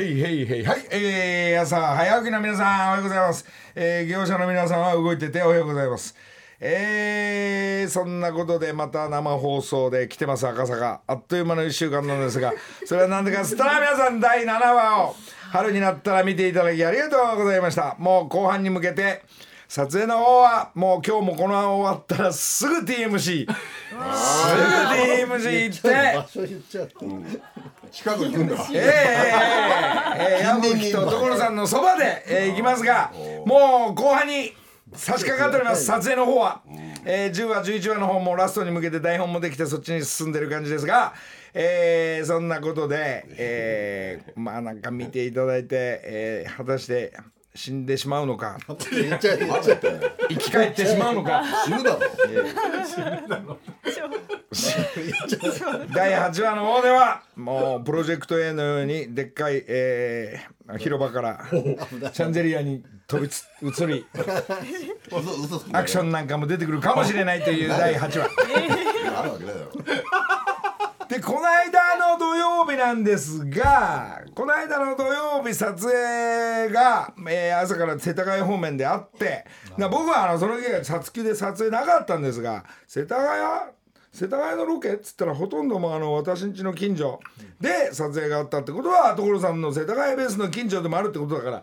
[0.00, 3.44] へいへいへいはいえー、朝早起きの皆さんおはようございます、
[3.74, 6.16] えー、業者の皆さんは動いてておはようございます。
[6.62, 11.00] えー、そんなことでまた生放送で来てます赤坂。
[11.06, 12.52] あっという間の1週間なんですが。
[12.84, 15.16] それは何でかっつったら皆さん第7話を
[15.52, 17.96] 春になったら見ていただきありがとうございました。
[17.98, 19.22] もう後半に向けて
[19.70, 23.52] 撮影の方はもう今日もこの終わったらすぐ TMC すぐ
[25.36, 26.90] TMC 行って。
[27.92, 28.86] 近くに来るんだええええ
[30.34, 33.12] ええ矢吹と所さんのそばで、えー、行きますが
[33.46, 34.52] もう後半に
[34.92, 36.62] 差し掛かっております撮影の方は、
[37.04, 41.14] えー、10話11話の方もラストに向けて台本もできてそっちに進んでる感じですが、
[41.54, 47.12] えー、そんなことで、えー、まあなんか見ていただいて、えー、果たして
[47.54, 48.58] 死んでしまうのか。
[48.92, 49.88] 言っちゃ言っちゃった。
[50.28, 51.42] 生き返ってしまうのか。
[51.64, 52.00] 死ぬだろ。
[55.94, 64.04] 第8話の方ではもうプロジェクト A のようにでっかい、えー、広場からシャンゼリアに飛びつ移り
[65.72, 68.28] アクションなんかも出てくるかもしれないという第8話。
[71.08, 71.89] でこの間
[72.70, 79.44] 曜日なんですがこの間の土曜日撮影が、えー朝から世田谷方面であって
[79.76, 83.72] な僕はあのその日はさつきで撮影なかったんですが世田谷？
[84.12, 87.20] 世田谷のロケっつったらほとんどもうあの私ん家の近所
[87.60, 91.62] で撮影があったってことは所さんの世田谷ベースの近所でもあるってことだから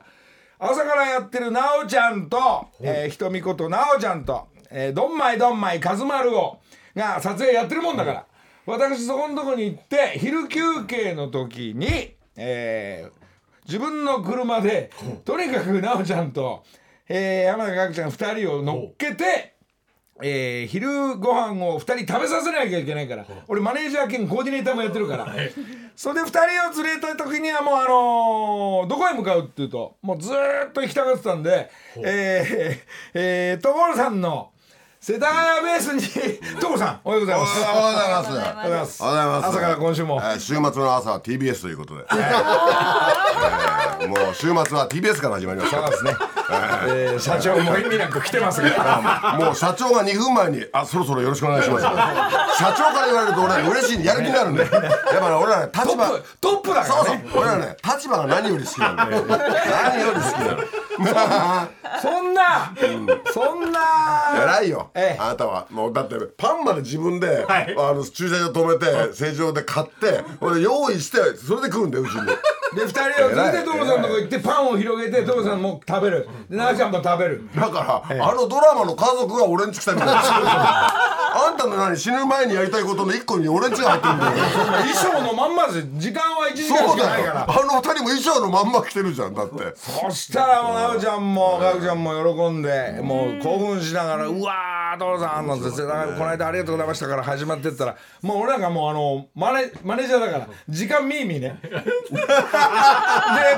[0.59, 6.59] 朝からやってるなおちゃんと、えー、ひとみことなおちゃんと、えー、どんまいどんまいかずまるご
[6.95, 8.25] が撮影やってるもんだから、
[8.67, 13.27] 私そこのとこに行って昼休憩の時に、えー
[13.67, 14.89] 自分の車で
[15.25, 16.63] とにかくなおちゃんと、
[17.09, 19.57] えー、山田岳ちゃん2人を乗っけて。
[20.19, 25.31] えー、昼ご飯を2人食べさせなきゃいけないから俺マネージャー兼コーディネーターもやってるから
[25.95, 34.49] それで2人を連れた時にはもうあのーどこへ向かうっていうともうずーっと行きたがってたんでえー、えー、所さんの
[35.07, 36.01] 世田谷ベースに
[36.59, 37.61] 所さんおはようございます。
[37.61, 38.29] おはようございます。
[38.29, 39.01] おはようございます。
[39.01, 40.15] おはようございます朝から今週も。
[40.21, 46.15] えー週末の朝は TBS ということで、 えーもう週末は TBS から始まりましたそうですね、
[46.89, 49.37] えー、社長も意味なく来てますが。
[49.39, 51.85] もう社長が2分前に「あそろそろよろしくお願いします」
[52.59, 54.63] 社長から言われると俺は嬉しいやる気になるんで。
[54.67, 57.15] やっぱね俺らねト立場ップトップだかそうそう。
[57.15, 60.57] らね俺らね立場が何より好きなんだよ何より好きなの
[62.01, 62.73] そんな、
[63.31, 63.79] そんな。
[64.35, 65.17] 偉いよ、ええ。
[65.19, 72.21] あなたはもうだってパンまで自分で、あの駐車場止めて正常で買って俺用意してそれで来るんだようちに
[72.75, 76.27] で二人を連れて所さんのとこ行ってパンを広げて所さんも食べる。
[76.49, 77.49] で奈々ちゃんも食べる。
[77.55, 80.21] だから、あのドラマの家族が俺んち来たみたいな。
[81.39, 87.43] あんたの何死ぬ前にやりたいことの一個に俺んちが入ってるんだよ衣装のまんまです時間は1時間しかないから。
[87.43, 89.73] あの二人も衣装のまんま着てるじゃんだって。
[89.75, 101.59] そしたらもうちゃんもかぐちゃんも喜んでもう興奮しながら「うわー所さん」なんてこの間ありがとうございました」から始まってったらもう俺なんかもうあのマネマネージャーだから時間ミーミーね。
[101.61, 101.69] で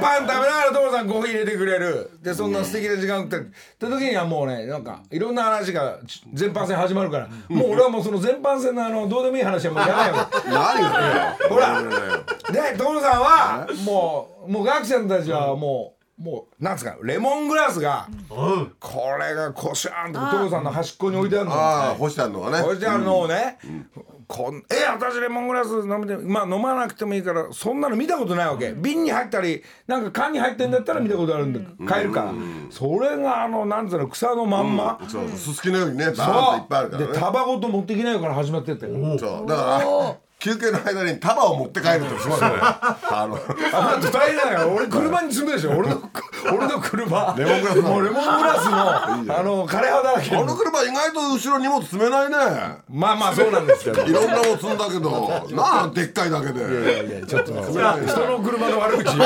[0.02, 2.12] パン食べながら所さんコーヒー入れてくれる。
[2.22, 3.42] でそんな素敵な時間食ってっ
[3.78, 6.00] て時にはもうねなんかいろんな話が
[6.34, 7.30] 全般戦始まるから。
[7.50, 11.82] もう俺はもうその全般戦のあのどうでもいい話はもうやらない何がほら。
[12.52, 18.68] で所さんはもうもうガクちゃんたちはもうもうなんつうかレモングラスがこ
[19.18, 21.54] れがこしゃーんと所さんの端っこに置いてあるの。
[21.54, 22.66] ああ干してあるのがね。
[22.66, 22.80] 置い。
[22.80, 23.58] てあるのをね、
[24.30, 32.34] こんえ私レモングラス飲めてまあ飲まなくてもいいからそんなの見たことないわけ、瓶に入ったりなんか缶に入ってんだったら見たことあるんで買えるから、
[32.70, 37.14] それがあのなんつうの草のまんま、そうすすきのようにねバーンといっぱいあるからね。
[37.14, 38.86] でタバコと持ってきないから始まってって。
[38.86, 39.50] そう。
[39.50, 43.38] だから休憩の間に束を持って帰るってすごいねあの
[43.74, 45.72] あなた大変だから俺車に積むでしょ。
[45.72, 46.02] 俺の
[46.54, 47.36] 俺の車。
[47.38, 48.02] レモングラスの。
[48.02, 52.36] レモングラスのあの枯れ葉だらけあの車意外と後ろ荷物積めないね。
[52.90, 54.02] まあまあそうなんですけど。
[54.06, 56.60] いろんなもの積んだけどなあでっかいだけで。
[57.10, 57.74] いやちょっと人
[58.26, 59.18] の車の悪口そ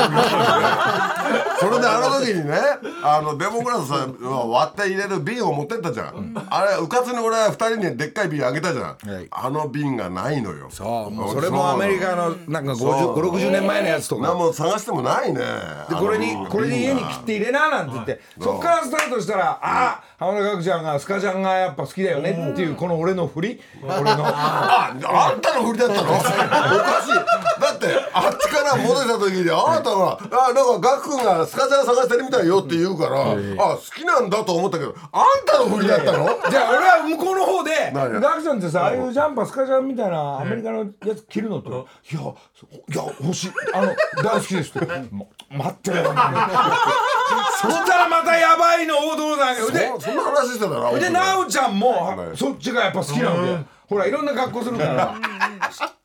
[1.70, 2.58] れであの時にね
[3.04, 9.28] あのレモングラスさ割って入れる瓶を持ってったじゃん、あれうかつに俺は2人にでっかい瓶あげたじゃん、はい。
[9.30, 10.68] あの瓶がないのよ。
[10.70, 14.22] そうもうそれもアメリカのなんか5060年前のやつとか。
[14.28, 15.40] なもう探してもないね。
[15.88, 23.60] でこれにこれに家に切って入れななんて言ってそっからスタートしたらあ浜田岳ちゃんがスカちゃんがやっぱ好きだよねっていうこの俺の振り？
[23.82, 24.26] 俺の。
[24.26, 26.10] ああんたの振りだったの？
[26.16, 27.14] おかしい
[27.60, 30.18] だってあっちからが戻した時にあなたが
[30.48, 36.26] 「あなんかガク君がスカチャン探してるみたいよ」って言うからあ好きなんだと思ったけどあんたの振りだったの？
[36.50, 38.20] じゃあ俺は向こうの方で何や？
[38.20, 42.24] ガクちゃんってさああいうジャンパースカジャンみたいなアメリカのやつ着るのって「いやい
[42.96, 45.24] や欲しいあの大好きです」って「ま
[45.64, 45.96] 待ってよ」
[47.60, 52.36] そしたらまたやばいの大道だけどでそそんな話してたなで奈緒ちゃんもはい。
[52.36, 55.14] そっちがやっぱ好きなんだよほらいろんな格好するから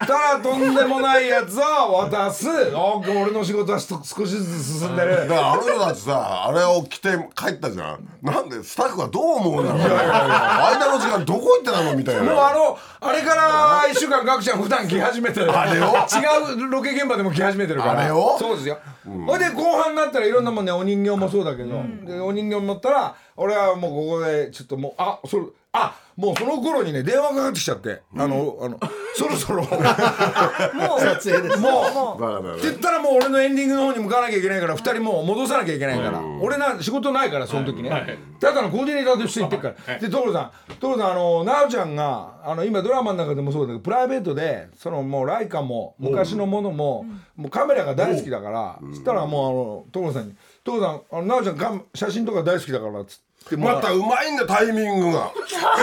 [0.10, 2.48] したらとんでもないやつを渡す。
[2.74, 5.28] お俺の仕事は少しずつ進んでる。
[5.28, 8.10] だからあの人たちさあれを着て帰ったじゃん。
[8.24, 12.24] なんでスタッフはどう思うんだろうね間の時間どこ行ってたのみたいな。
[12.24, 12.78] もうあの
[13.08, 15.52] あれから1週間ガクちゃん普段着始めてる。
[15.52, 15.86] あれを？
[15.86, 18.00] 違うロケ現場でも着始めてるから。
[18.00, 18.38] あれを？
[18.40, 28.80] そうですよ、ほいで後半になったらいろんなもんねお人形もそうだけど、でお人形持ったら俺はもうここでちょっともうあそれあもうその頃にね電話かかってきちゃって、あのあの
[29.16, 29.64] そろそろ。
[29.64, 31.00] もう。
[31.00, 31.60] 撮影です。
[31.62, 32.58] もう。
[32.58, 47.06] って言ったらもう俺のエンディングの方に向かなきゃいけないから2人もう戻さなきゃいけないから、俺な仕事ないからその時ね、ただのコーディネーターとして行ってるから、で所さん所さんあの奈緒ちゃんがあの今ドラマの中でもそうだけどプライベートでそのもうライカも昔のものも、
[47.38, 50.36] もうカメラが大好きだから、そしたらもうあの所さんに
[50.66, 53.29] 「所さんあの奈緒ちゃんか写真とか大好きだから」っつって。
[53.58, 55.32] もうまたうまいんだタイミングが。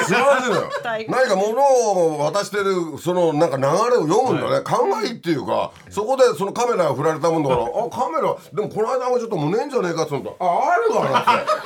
[0.06, 0.70] 素晴らしいのよ
[1.08, 11.56] 何か物を渡してるそのなんか流れを読むんだね、考えっていうかそこでそのカメラが振られたもんだからあカメラでもこの間もちょっと胸んじゃねえかっつうのああるわなって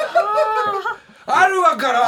[1.26, 2.00] アルワから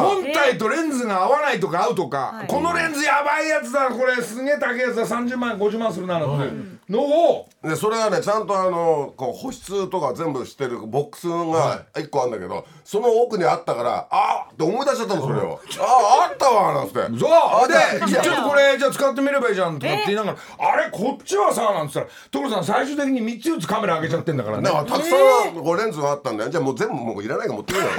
[0.00, 6.52] 本体とレンズが合わないとか合うとか、このレンズやばいやつだこれすげえ高いやつだ30万50万するなのって
[6.88, 7.48] のを。
[7.62, 17.18] でそれがねちゃんとあのこう保湿とか全部してるボックスが一個あるんだけど、その奥にあったからあっって思い出しちゃったのそれを、あああったわなんつって。
[17.18, 17.30] そう。
[17.30, 17.74] あで
[18.10, 20.38] ちょっとこれじゃあ使ってみればいいじゃんとかって言いながら
[20.72, 24.62] あれこっちはさなんつったら所さん最終的に3つ4つカメラ上げちゃってんだからね。
[24.62, 25.16] だからたくさ
[25.50, 26.50] んこうレンズがあったんだよ。
[26.50, 27.90] じゃあもう全部もういらないから持ってくるよ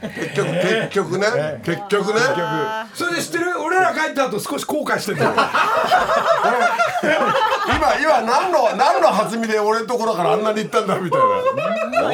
[0.00, 1.26] 結局結局ね。
[1.64, 2.20] 結局ね。
[2.94, 3.44] それで知ってる？
[3.64, 5.32] 俺ら帰った後少し後悔してる今
[7.98, 11.26] 今何の何の弾みで俺のところからあんなに行ったんだみたいな。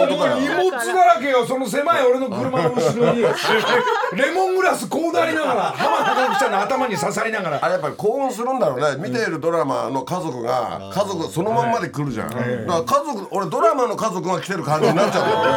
[0.07, 0.55] 荷よ。
[0.59, 1.45] 物だらけよ。
[1.45, 3.23] その狭い俺の車の後ろに。
[3.23, 7.59] レモングラスこうなりながら浜田岳ちゃんの頭に刺さりながら。
[7.65, 9.03] あれやっぱり興奮するんだろうね。
[9.03, 12.31] 見ているドラマの家族が家族そのまんまで来るじゃん。
[12.31, 15.53] だから家族俺ドラマの家族が来てる感じになっちゃうんだよね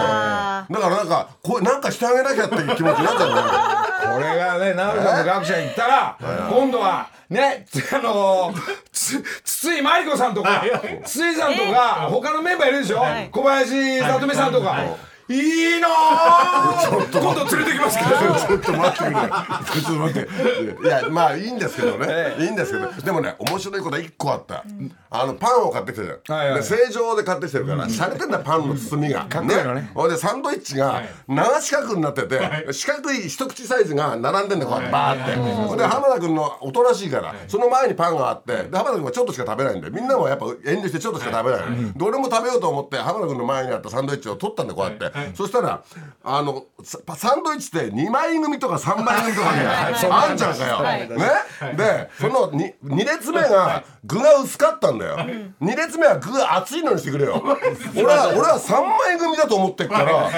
[0.71, 6.17] だからなんかこうなんかしてあげなきゃっていう気持ちになっちゃうんだよこれがね奈緒ちゃんと学者に行ったら
[6.49, 8.53] 今度はね あの
[8.91, 10.63] つ筒井真理子さんとか
[11.03, 13.03] 筒井さんとか他のメンバーいるでしょ？
[13.31, 14.77] 小林聡美さんとか。
[15.27, 18.47] いいなぁ今度連れてきますから。
[18.47, 18.97] ちょっと待って。
[18.99, 20.29] くれちょっと待って。
[20.83, 22.91] いやまあいいんですけどね、いいんですけど。
[23.01, 24.63] でもね面白いこと一個あった、
[25.09, 29.25] あのパンを買ってきたじゃん、はいはいで正常で買ってきてるから、洒落てんだパンの包みが。
[29.25, 29.91] かっこいいのね。
[29.95, 32.39] ほいでサンドイッチが長四角になってて、
[32.71, 45.83] 四角い一口サイズが並んでんだよこうやってバーって、ほいで浜田君のおとなしいから、その前にパンがあってで浜田君はちょっとしか食べないんでみんなもやっぱ遠慮してちょっとしか食べない、で俺も食べようと思って浜田君の前にあったサンドイッチを取ったんでこうやって、そしたら
[46.23, 49.91] あのササンドイッチって2枚組とか3枚組とかねあ
[50.33, 51.09] んちゃんかよ、ね。
[51.75, 55.17] でその 2, 二列目が具が薄かったんだよ、
[55.61, 57.41] 2列目は具が厚いのにしてくれよ。
[57.95, 60.29] 俺は俺は3枚組だと思ってっから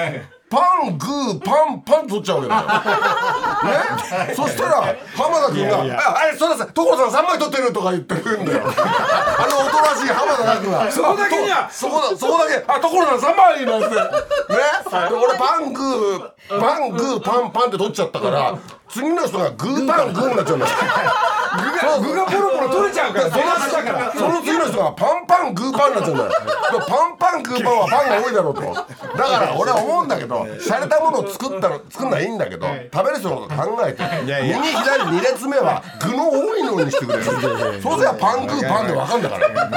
[0.50, 4.28] パングーパンパン取っちゃうわけだよ。
[4.28, 4.34] ね？
[4.34, 8.62] そしたら浜田君が「ああれそうださ所さん3枚取ってる」とか言ってくるんだよ。
[8.64, 10.90] あのおとなしい浜田君が。
[10.90, 13.94] そこだけにはそこだそこだけあ所さん3枚なんてね。
[15.08, 18.54] で俺パングーパングーパンパンって取っちゃったから
[18.88, 20.66] 次の人がグーパングーになっちゃうんだ。
[20.68, 20.72] よ
[21.58, 24.12] 具が具がポロポロ取れちゃうから出だしだから。
[24.14, 26.30] その次の人がパンパングーパンになっちゃうんだよ。
[26.86, 28.60] パンパングーパンはパンが多いだろうと。
[28.62, 28.84] だか
[29.16, 39.48] ら俺は思うんだけど洒落たものを作ったの作るのはいいんだけど食べる人のこと考えて右左2列目は具の多いのにしてくれそうすればパングーパンで分かんだから。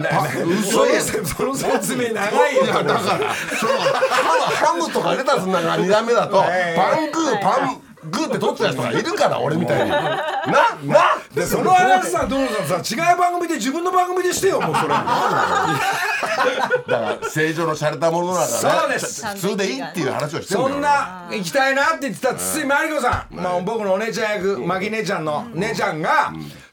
[0.00, 0.26] パ
[0.60, 9.90] 嘘いその説明長いよだからそのハハムとかレタスなんか2段目だとパングーパングーって取ってた人がいるから俺みたいに。
[9.90, 10.06] な
[10.46, 14.88] なでその話さ所さんさ違う番組で自分の番組でしてよもうそれ。
[14.88, 15.10] だか
[16.88, 18.46] ら正常の洒落たものだね。
[18.86, 19.26] うです。
[19.26, 26.32] 普通でいいっていう話をしてるんそんな行きたいなって言ってた筒井真理子さん、まあ、僕のお姉ちゃん役マギ姉ちゃんの姉ちゃんが、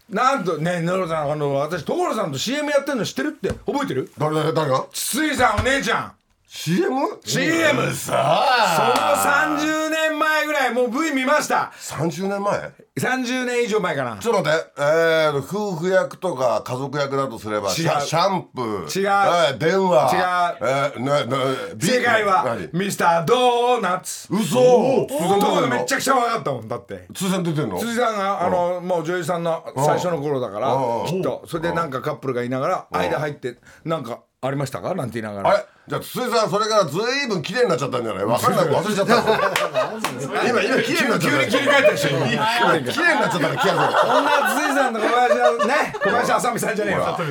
[0.10, 4.12] なんとね所さんあの私所さんと CM やってるの知ってるって覚えてる？
[4.18, 4.86] 誰誰誰が？
[4.94, 6.12] 筒井さんお姉ちゃん
[6.50, 6.88] CM?
[7.26, 11.74] CM その30年前ぐらいもう V 見ました。
[11.76, 14.16] 30年前？30年以上前かな。
[14.18, 19.00] ちょっと待って、えー、夫婦役とか家族役だとすればシャシャンプー。
[19.00, 19.08] 違う。
[19.52, 20.56] えー電話。
[20.62, 20.70] 違う。
[20.70, 21.38] えー、なな
[21.76, 22.70] ビ正解は何？
[22.72, 24.30] ミスタードーナツ。
[24.34, 24.48] 嘘。
[24.56, 27.08] そのところめっちゃくちゃ若かったもんだって。
[27.14, 27.78] 通算出てんの？
[27.78, 31.08] 辻さんがあのもう女優さんの最初の頃だからうん。
[31.08, 31.44] きっと。
[31.46, 34.96] それでなんかカップルがいながら間入ってなんかありましたか？
[34.96, 35.54] なんて言いながら。
[35.54, 35.66] あれ？
[35.88, 38.26] じゃあ筒井さんそれからずいぶん綺麗になっちゃったんじゃない？
[38.26, 38.66] 分かんない。
[38.68, 39.24] 忘れちゃったの。
[40.50, 41.40] 今今綺麗になっちゃった。
[41.40, 42.10] 急に切り替えたでしょ。
[42.10, 47.24] 今綺麗になっちゃったの気がするそんな辻さんと小林はね小林あさみさんじゃねえわそ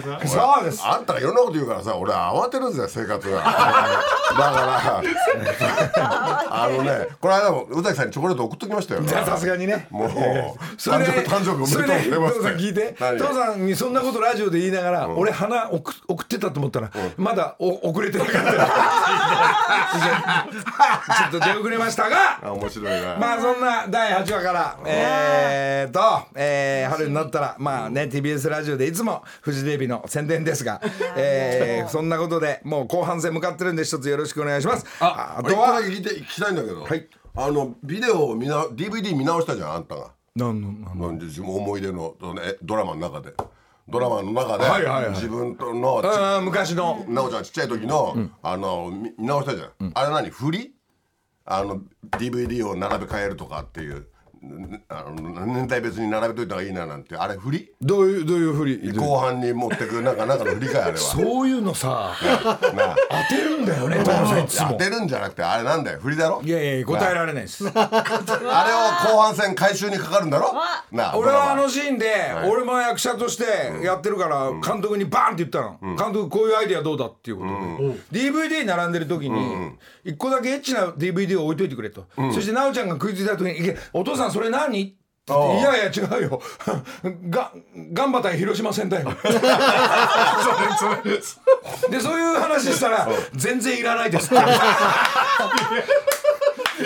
[0.62, 0.82] うです。
[0.82, 3.36] あんたがいろんなこと言うからさ俺慌てるぜ生活が。
[3.36, 3.52] だか
[4.32, 5.02] ら
[6.50, 9.02] あのねこの間も宇崎さんにチョコレート送っときましたよ。
[9.02, 9.86] じゃあさすがにね。
[9.90, 10.94] もう誕生
[11.28, 12.64] 誕生日おめでとうございます。
[12.64, 13.18] 聞いて何？
[13.18, 26.00] 父さんにそんなことラジオで言いながら俺花送送ってたと思ったらまだお遅れてなかったちょっと出遅れましたがあ面白いな、まあそんな第8話からえーと、
[26.34, 30.80] えー春になったらまあね TBS ラジオでいつもフジテレビの宣伝ですが、
[31.16, 34.86] えーそんなことでもう後半戦向かってるんで一つよろしくお願いします。
[35.00, 35.80] ああとは？
[35.80, 37.06] 聞いて聞きたいんだけど、はい。
[37.36, 40.10] あのビデオを見な DVD 見直したじゃんあんたが。
[40.34, 41.08] なんのなんの
[41.56, 43.32] 思い出のそのえドラマの中で
[43.88, 45.14] ドラマの中で、はいはいはい。
[45.14, 47.04] 自分とのちあー昔の。
[47.06, 50.30] 奈緒ちゃんちっちゃい時の、あの見見直したじゃん、あれ何？
[50.30, 50.74] 振り？
[51.44, 53.94] あの DVD を並べ替えるとかっていう。
[53.94, 54.06] ん
[54.88, 57.70] あの年代別に並べといた方がいいななんてあれ振り？
[57.80, 58.92] どういうどういうふり？
[58.92, 66.00] 後半に持ってくなんかなんかの振りかいあれはそういうのさ当てるんだよね当てるんじゃなくてあれなんだよ。
[66.00, 66.40] 振りだろ？
[66.42, 67.66] いやいや答えられないです。
[67.68, 70.52] あれを後半戦回収にかかるんだろ？
[70.92, 72.06] なあ俺はあのシーンで
[72.48, 73.44] 俺も役者として
[73.84, 75.78] やってるから監督にバーンって言ったの。
[75.96, 78.30] 監督こういうアイデアどうだっていうことで。
[78.30, 79.70] DVD 並んでる時に
[80.04, 82.06] 一個だけエッチな DVD を置いといてくれと。
[82.32, 84.94] そして奈緒ちゃんが食いついた時にいけ「お父さんそれ何?」
[85.28, 86.40] いやいや違うよ。
[87.28, 87.50] が
[87.92, 89.10] ガンバ対広島戦だよ。
[91.90, 94.36] でそういう話したら全然いらないですって。
[94.36, 94.42] で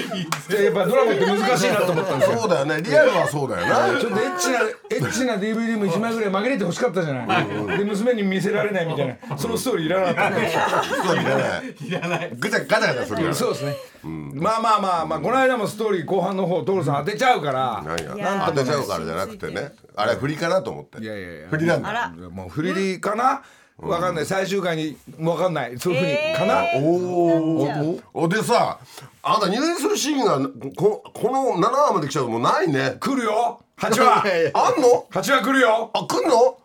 [0.00, 2.38] やっぱドラマって難しいなと思ったんですよ。
[2.38, 2.83] そうだよね。
[2.83, 4.00] リアルはそうだよな。
[4.00, 7.47] ちょっとエッチなエッチな DVD も1枚ぐらい紛れてほしかったじゃない。
[7.78, 9.38] で娘に見せられないみたいな。
[9.38, 12.30] そのストーリーいらなかったそういらないいらない。
[12.37, 17.83] ぐちゃガチャガチャするからそうですね、まあまあまあまあこの間もストーリー後半の方所さん当てちゃうから。
[17.85, 19.73] 何が当てちゃうからじゃなくてね。
[19.97, 21.02] あれ振りかなと思って。
[21.02, 21.49] いやいやいや。
[21.49, 22.12] 振りなんだ。
[22.30, 23.42] もう振りかな？
[23.83, 24.27] わかんない。
[24.27, 25.79] 最終回にわかんない。
[25.79, 28.03] そういうふうにかな、おー。
[28.13, 28.79] おでさ
[29.23, 30.39] あんた入院するシーンが
[30.77, 32.97] ここの7話まで来ちゃうともうないね。
[33.01, 33.61] 来るよ。
[33.81, 34.25] 8話。
[34.55, 35.91] あんの？8話来るよ。
[35.95, 36.57] あ来んの？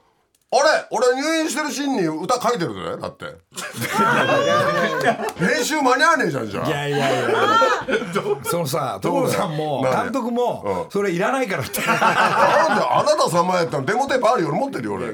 [0.52, 3.25] あれ俺入院してるシーンに歌書いてるぜだって。
[5.44, 6.68] 編集間に合わねえじゃんじゃあ。
[6.68, 7.30] いやいやいや
[8.44, 10.04] そのさ所さんも何？
[10.04, 11.82] 監督もそれいらないからって。
[11.82, 15.08] なんであなた様やったらデモテープあるよ俺持ってるよ俺。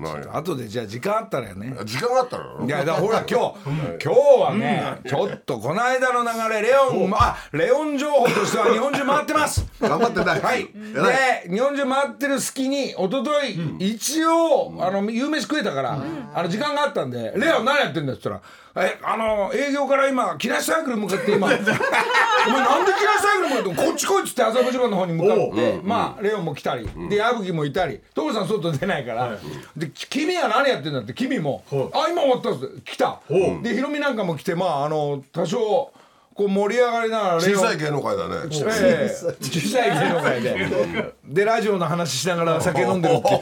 [0.00, 0.26] 何？
[0.32, 1.76] 後でじゃあ時間あったらよね。
[1.84, 3.54] 時間があったらいやだからほら今日
[4.02, 9.64] 今日はねちょっとこの間の流れレオンあレオン情報としては日本中回ってます。
[9.80, 10.64] 頑張ってないはい。
[10.72, 15.98] で日本中回ってる隙に一昨日一応あの夕飯食えたから
[16.34, 18.40] あの時間があったんで「レオン何やってんだ?」っつったら
[18.76, 25.80] 「えあの営業から今木梨サイクル向かって今 お前なんで木梨サイクル向かってこっち来い」っつって麻布十番の方に向かって。
[25.82, 29.36] まあレオンも来たりで矢吹もいたり所さん外出ないから
[29.76, 31.62] で「君は何やってんだ?」って君も
[31.92, 33.20] 「あ今終わった」っつって来た。
[33.62, 35.90] でヒロミなんかも来てまああの多少
[36.34, 38.34] こう盛り上がりながら小さい芸能界だね。
[38.42, 39.08] ええ。
[39.08, 41.14] 小さい芸能界で。
[41.24, 43.28] でラジオの話しながら酒飲んでるって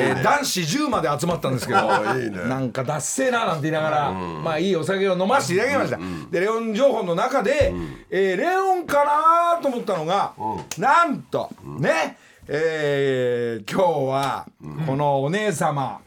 [0.00, 1.78] えー男子10まで集まったんですけど。
[1.80, 2.48] いいね。
[2.48, 5.98] なんかダッセーななんて言いながら、まあいいお酒を飲ませていただきました、
[6.32, 7.72] でレオン情報の中で、
[8.10, 10.32] えーレオンかなと思ったのが、
[10.78, 11.48] なんと
[11.78, 12.16] ね
[12.48, 14.46] えー今日は
[14.86, 16.00] このお姉様、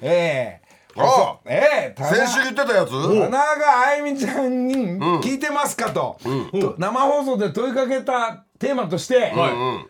[0.00, 0.61] ええ
[0.96, 2.90] あええ田中先週言ってたやつ？
[2.90, 4.74] 田中あゆみちゃんに
[5.20, 6.18] 聞いてますかと,、
[6.52, 9.32] と生放送で問いかけたテーマとして、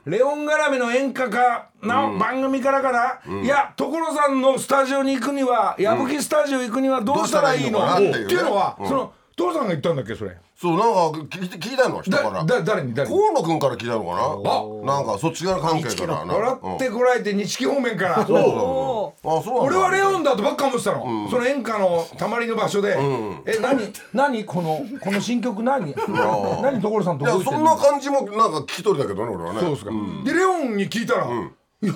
[0.06, 12.00] レオン絡みの演歌かな、番組からかな、いや所さんのスタジオに行くには矢吹スタジオ行くくにはどうしたらいいの、っていうのは、その所さんが言ったんだっけそれそうなんか聞いて聞いたの？
[12.02, 12.44] 人から。
[12.44, 13.16] だだ誰に誰に？
[13.16, 14.94] 河野君から聞いたのかな？
[14.94, 18.20] なんかそっち側関係からな笑ってこられて錦方面から。
[18.30, 19.38] おー。
[19.38, 19.76] あそうなんだ。
[19.76, 22.96] 俺はレオンだとばっか思ってたの、その演歌のたまりの場所で、
[23.44, 23.92] え何？
[24.14, 24.44] 何？
[24.44, 25.92] このこの新曲何？
[26.62, 27.76] 何所さんといや覚えてんの？
[27.76, 29.60] そんな感じもなんか聞き取れたけどね俺はね。
[29.60, 29.90] そうですか、
[30.24, 31.26] でレオンに聞いたら
[31.82, 31.92] 「いや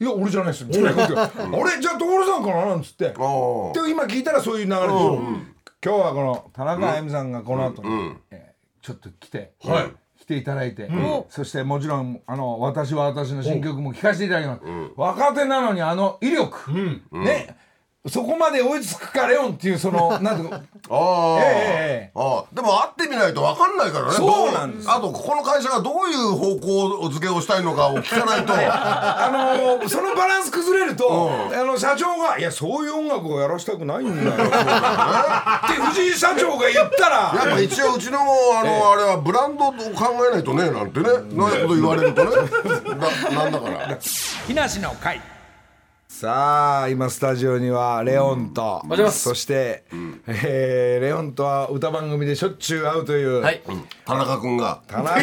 [0.00, 0.94] いや俺じゃないです」よあれ？
[1.80, 3.06] じゃあ所さんかな?」なんつって。
[3.06, 5.20] ああで今聞いたらそういう流れでしょ、
[5.84, 9.92] 今日はこの田中あゆみさんがこの後に、えーちょっと来て、はい。
[10.20, 10.88] 来ていただいて、
[11.28, 14.62] そしてもちろんあの私は私の新曲も聴かせていただきます、
[14.96, 16.72] 若手なのにあの威力、
[17.12, 17.56] ね
[18.06, 20.56] そこまで追いつくかレオンっていうその なんていうの？
[20.56, 20.60] あ
[21.36, 24.12] あ、ええええああでも会ってみないと分かんないからね。
[24.12, 26.56] そうなんですどあとここの会社がどういう方
[27.00, 28.54] 向付けをしたいのかを聞かないと。
[28.54, 39.76] あのーそのバランス崩れると、あの社長が「いやそういう音楽をやらしたくないんだよ」 って藤井社長が言ったらやっぱ一応うちのあの、あれはブランドを考
[40.30, 41.06] えないとねなんてね。
[41.32, 42.30] なんてこと言われるとね。
[43.32, 43.98] ななんだから。
[44.46, 45.20] 木梨の会
[46.18, 48.82] さあ今スタジオにはレオンと、
[49.12, 49.84] そして、
[50.26, 53.62] えーレオンとは歌番組でしょっちゅう会うという、はい。
[54.04, 54.80] 田中君が。
[54.88, 55.20] 田中は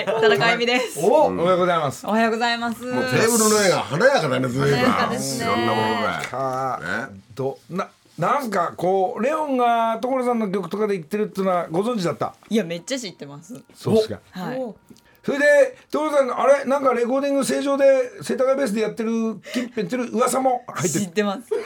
[0.00, 0.98] い、田中あゆみです。
[0.98, 2.04] おおはようございます。
[2.04, 2.84] おはようございます。
[2.84, 5.44] もうテーブルの絵が華やかだね随分華やかですね。
[5.44, 5.92] いろんなもので
[6.32, 12.34] あーねどななんすかこうレオンが所さんの曲とかで言ってるっていうのはご存知だった？
[12.50, 13.62] いや、めっちゃ知ってます。
[13.72, 14.18] そうですか。
[14.32, 14.74] はい。
[15.24, 17.84] それで所さんのあれなんかレコーディング正常で
[18.22, 21.04] 世田谷ベースでやってる近辺ってる噂も入ってる。
[21.04, 21.50] 知ってます。
[21.54, 21.62] で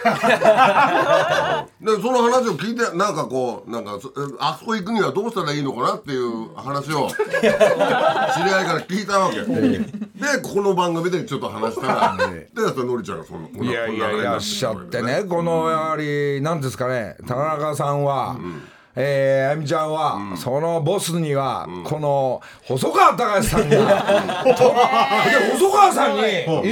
[2.02, 7.48] その話を聞いてなんかこうなんかそあそこ行くにはどうしたらいいのかなっていう話を知り
[8.50, 9.40] 合いから聞いたわけ。
[9.40, 18.38] でここの番組でちょっと話したらでのりちゃんがそのいやいやいらっしゃってねこのやはり何ですかね田中さんは、
[18.98, 23.76] えーあゆみちゃんは、そのボスには、この細川隆さんが、
[24.56, 26.22] とで細川さんに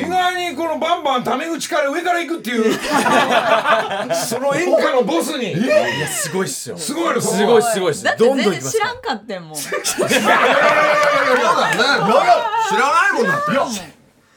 [0.00, 2.72] 意外にこのバンバンタメ口から上から行くっていう
[4.16, 6.78] その演歌のボスにいや、すごいっすよ。
[6.78, 8.12] すごいのすごいすごいっすだ。
[8.12, 8.70] ってどんどん全然。
[8.72, 9.56] 知らんかってんもん。
[9.56, 10.28] そうだよね
[12.70, 13.52] 知らないもんだって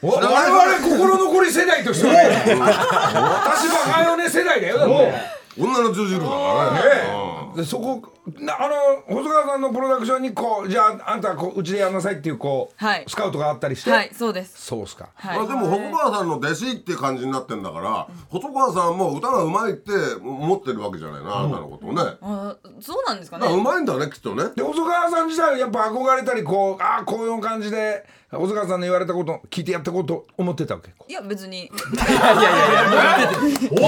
[0.02, 5.38] 我々心残り世代としてはね私バカよね世代だよだって。
[5.58, 8.00] 女の十字路だからねでそこ
[8.38, 14.62] なあの細川さんのプロダクションにこうじゃああんたこううちでやんなさいっていうこう、はいスカウトがあったりして、はい、そうです。
[14.64, 15.38] そうっすか、はい。
[15.38, 19.90] まあでも細川さんの弟子っていう感じになってんだから細川さんも歌がうまいって
[20.22, 23.64] 思ってるわけじゃないなあんたのことをねあそうなんですかだからうね。
[23.64, 31.70] まいんだねきっとねで細川さん自体はやっぱ憧れたりこうああこういう感じで細川さんの言われたこと聞いてやったこと思ってたわけいや、別に。
[31.72, 31.76] お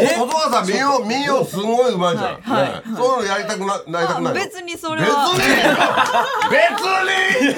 [0.00, 4.34] 細川さん民謡民謡すごいうまいじゃん、はいねそういうのやりたくななりたくないの？
[4.34, 5.32] 別にそれ別は。
[5.32, 5.38] に
[6.50, 7.50] 別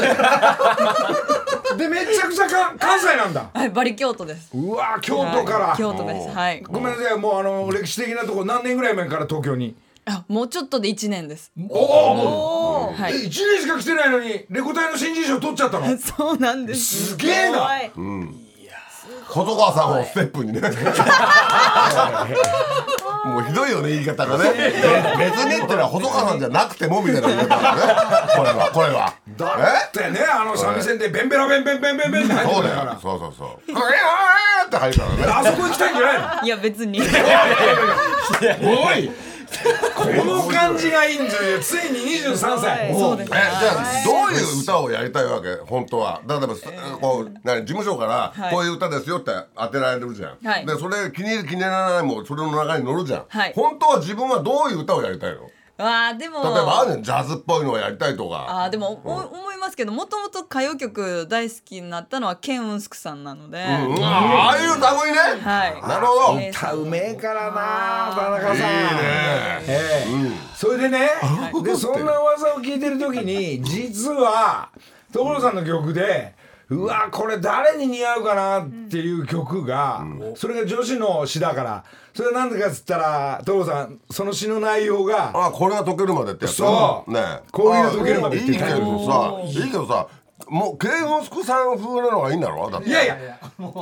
[1.73, 4.51] にでめちゃくちゃか関西なんだはい、バリ京都です。
[4.55, 6.29] うわー京都から、はい京都です。
[6.29, 6.61] はい。
[6.63, 9.75] ごめんなさいもうあの歴史的なとこ何年ぐらい前から東京に？
[10.05, 11.53] あ、もうちょっとで一年です。
[11.69, 13.23] おおはえ1い。
[13.31, 15.87] 年しか来てないのにレコ大の新人賞取っちゃったの？
[15.97, 17.11] そうなんです。
[17.13, 17.91] すげえなはい
[19.33, 20.61] 細川さんをステップにね。
[23.25, 24.51] もうひどいよね言い方がね。
[25.19, 27.83] 別にってのは細川さんじゃなくてもみたいな言い方だね。
[28.37, 29.15] これはこれは。
[29.39, 29.47] だ
[29.89, 37.01] ってねあの三味線でベンベラベンベンベンベンベンって入ってそうだたからよそうそうそう「えーって入るからねあそこ行きたいんじゃないのいや、別に。
[37.01, 39.11] おい
[39.95, 42.95] この感じがいいんですよついに23歳。
[42.95, 43.31] そうです。
[43.33, 43.43] えじゃ
[43.81, 45.55] あどういう歌をやりたいわけ？
[45.67, 46.21] 本当は。
[46.27, 46.49] 例えば
[47.01, 48.55] こう何事務所からはい。
[48.55, 50.67] こういう歌ですよって当てられるじゃん、はい。
[50.67, 53.53] でそれ気に入る気に入らないもそれの中に乗るじゃん、はい。
[53.55, 55.43] 本当は自分はどういう歌をやりたいの？
[55.43, 55.49] わ
[55.85, 56.43] あ、でも。
[56.43, 58.65] 例えばあるじゃんジャズっぽいのをやりたいとか。
[58.65, 64.05] あーでも、お思いますけどもともと歌謡曲大好きになったのはケン・ウンスクさんなので、うん。
[64.05, 65.89] ああいう類ね、はい。
[65.89, 68.57] なるほど、えー歌うめえからな田中さん。
[68.57, 68.67] いいね。
[69.67, 70.53] ええ。
[70.57, 71.09] それでね
[71.65, 74.69] でそんな噂を聞いてる時に実は
[75.13, 76.35] 所さんの曲で
[76.73, 80.05] うわこれ誰に似合うかなっていう曲が、
[80.35, 81.85] それが女子の詩だから。
[82.15, 87.11] それは何でかっつったら所さんその詩の内容があこれが溶けるまでってやつそう。
[87.11, 90.09] ねこういうの溶けるまでいいけって言ってどさいいけどさ
[90.47, 92.69] もうケイゴンスクさん風なのがいいんだろ？
[92.71, 92.89] だって。
[92.91, 93.17] いやいや
[93.59, 93.81] なんか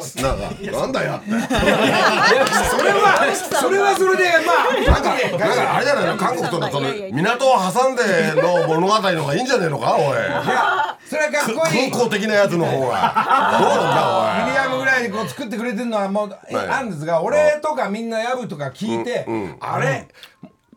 [0.70, 1.26] なんだよって。
[1.26, 6.16] それはそれはそれでまあなんかなんかあれじゃないの？
[6.16, 9.96] 韓国とのその港を挟んでの物語の方がいいんじゃねえのか？
[9.96, 10.02] おい。
[10.02, 16.68] いやそれはかっこいい空港的なやつの方が どうなんだミディアムぐらいにこう作ってくれてるのはもうえはい。
[16.68, 19.26] あるんですが俺とかみんなヤブとか聞いて、
[19.58, 20.06] あれ？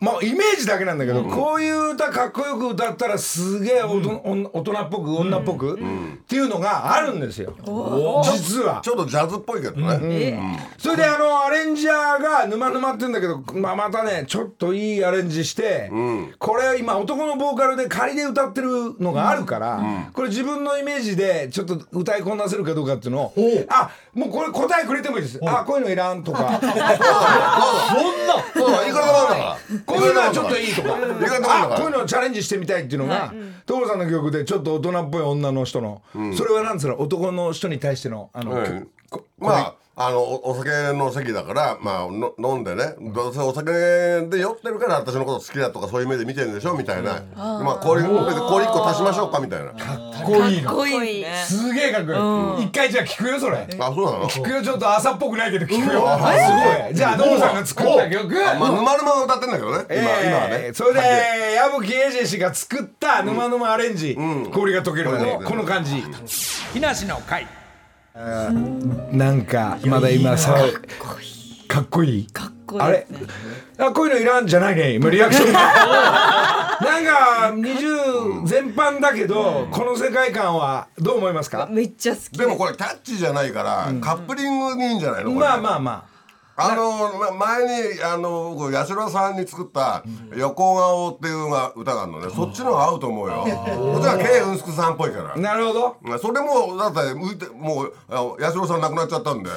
[0.04, 5.78] まあイメージだけなんだけど、こういう歌かっこよく歌ったらすげえおとおん大人っぽく女っぽく、っ
[6.28, 8.82] ていうのがあるんですよ、実は。
[8.84, 10.40] ちょっとジャズっぽいけどね、え
[10.78, 15.90] それであのアレンジャーが沼沼って言うんだけど、まあ、またねちょっといいアレンジして、
[16.38, 23.34] これ今男のボーカルで仮で歌ってるのがあるから、これ自分のイメージでちょっと歌いこなせるかどうかっていうのを
[23.70, 25.40] あもうこれ答えくれてもいいです。
[25.46, 26.60] あこういうのいらんとか。
[28.54, 28.72] そう。
[28.72, 28.92] だい。
[28.92, 29.58] くらでもあるんだから
[29.98, 30.96] こういうのはちょっといいとか。
[30.96, 33.34] あこういうのをチャレンジしてみたいっていうのが
[33.66, 34.00] 所さん。
[34.00, 36.02] の曲でちょっと大人っぽい女の人の、
[36.36, 37.00] それはなんつうの？
[37.00, 38.52] 男の人に対してのあの、
[39.38, 49.70] まああのおお酒の席だから、まあ、の飲んでねどうせお酒で酔ってるから私のこと好きだとかそういう目で見てるんでしょみたいな、まあ氷氷1個足しましょうかみたいな。
[49.70, 50.70] あかっこいいの。
[50.70, 51.68] かっこいいですね。
[51.70, 52.12] すげえかっこ
[52.60, 53.68] いい、一回じゃあ聞くよそれ。
[53.70, 54.28] そうなの？
[54.30, 55.98] 聞くよちょっと朝っぽくないけど聞くよ、すご
[56.92, 56.96] い。
[56.96, 58.50] じゃあ所さんが作った曲？
[58.50, 59.86] あまあ沼沼が歌ってんだけどね。
[59.92, 60.58] 今,、今はね。
[60.66, 61.00] えーそれで
[61.56, 64.18] 矢吹英二氏が作った「沼沼アレンジ」
[64.52, 65.34] 氷が溶けるまで。
[65.36, 66.04] うんこの感じ
[66.74, 67.46] 「木梨の会」
[68.16, 70.54] なんかまだ今さ
[71.68, 72.28] かっこいい。
[72.28, 72.82] かっこいい。
[72.82, 73.08] あれ？
[73.80, 74.94] あこういうのいらんじゃないね。
[74.94, 75.52] 今リアクション。
[75.52, 75.60] が
[76.80, 81.68] なんか20全般だけどこの世界観はどう思いますか？
[81.72, 85.30] めっちゃ好きでもこれキャッチじゃないから、カップリングにいいんじゃないの？
[85.34, 85.48] これ。
[85.48, 86.13] まあまあまあ
[86.56, 90.04] のま前にあの僕八代さんに作った
[90.38, 93.44] 「横顔」っていう歌があるのね、そっちの方が合うと思うよ。
[93.44, 95.34] そっちは K うんすくさんっぽいから。
[95.34, 96.18] あなるほど。
[96.20, 99.50] それもだって向いてもうあの八代さん亡くなっちゃったんで、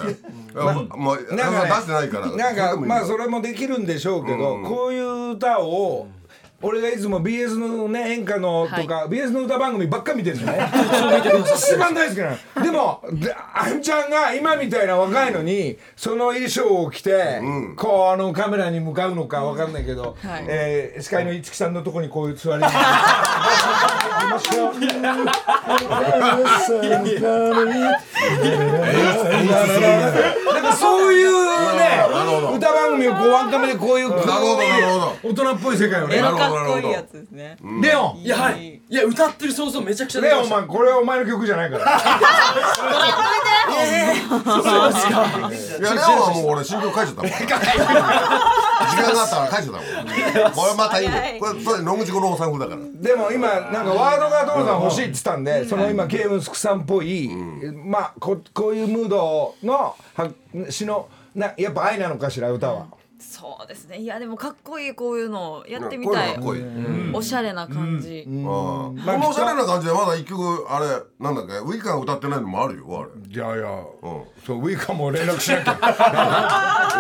[0.54, 2.30] まもうなんか、ね、出してないから。
[2.30, 6.06] なんかまあそれれもできるんでしょうけど、こういう歌を
[6.62, 10.57] 俺がいつも BS のね演歌のとか、BS の歌番組ばっか見て るんですよ。
[10.57, 10.71] ね
[11.55, 12.37] 一番大好きなの。
[12.64, 17.42] でもであんちゃんが今みたいな若いのにその衣装を着て、
[17.77, 20.45] こうあのカメラに向かうのかわかんないけど、はい。
[20.49, 22.81] えー司会の五木さんのとこにこういう座りながら
[30.55, 32.05] なんかそういうね
[32.57, 36.16] 歌番組をこうワンカメでこういう大人っぽい世界をね
[36.50, 37.56] かっこいいやつですね。
[37.82, 38.18] レオン。
[38.18, 38.80] いやはい。
[38.88, 41.85] いや歌ってる想像めちゃくちゃ出レオンお前これはお前の曲じゃないから。
[41.85, 41.88] い
[45.82, 47.30] やレオはもう俺新曲書いちゃったもん。
[48.87, 50.52] 時間があったから書いちゃったもん。
[50.52, 51.38] これまたいいね。
[51.40, 52.87] これそれ野口五郎さん風だから。
[52.94, 57.30] でも今なんかワードが所さん欲しいって言ったんでその今ケイウンスクさんっぽい
[57.85, 59.94] まあここういうムードのは
[60.70, 62.87] 詩のなやっぱ愛なのかしら歌は
[63.29, 63.99] そうですね。
[63.99, 67.15] いやでもかっこいいこういうのやってみこういうたいのかっこいい、うん。
[67.15, 68.23] おしゃれな感じ。
[68.25, 68.95] この
[69.29, 70.87] おしゃれな感じでまだ一曲あれ
[71.19, 71.59] なんだっけ？
[71.67, 73.11] ウイカが歌ってないのもあるよあれ。
[73.29, 73.69] いやいや。
[73.69, 74.25] うん。
[74.47, 75.73] そうウイカも連絡しなきゃ。
[75.75, 75.77] い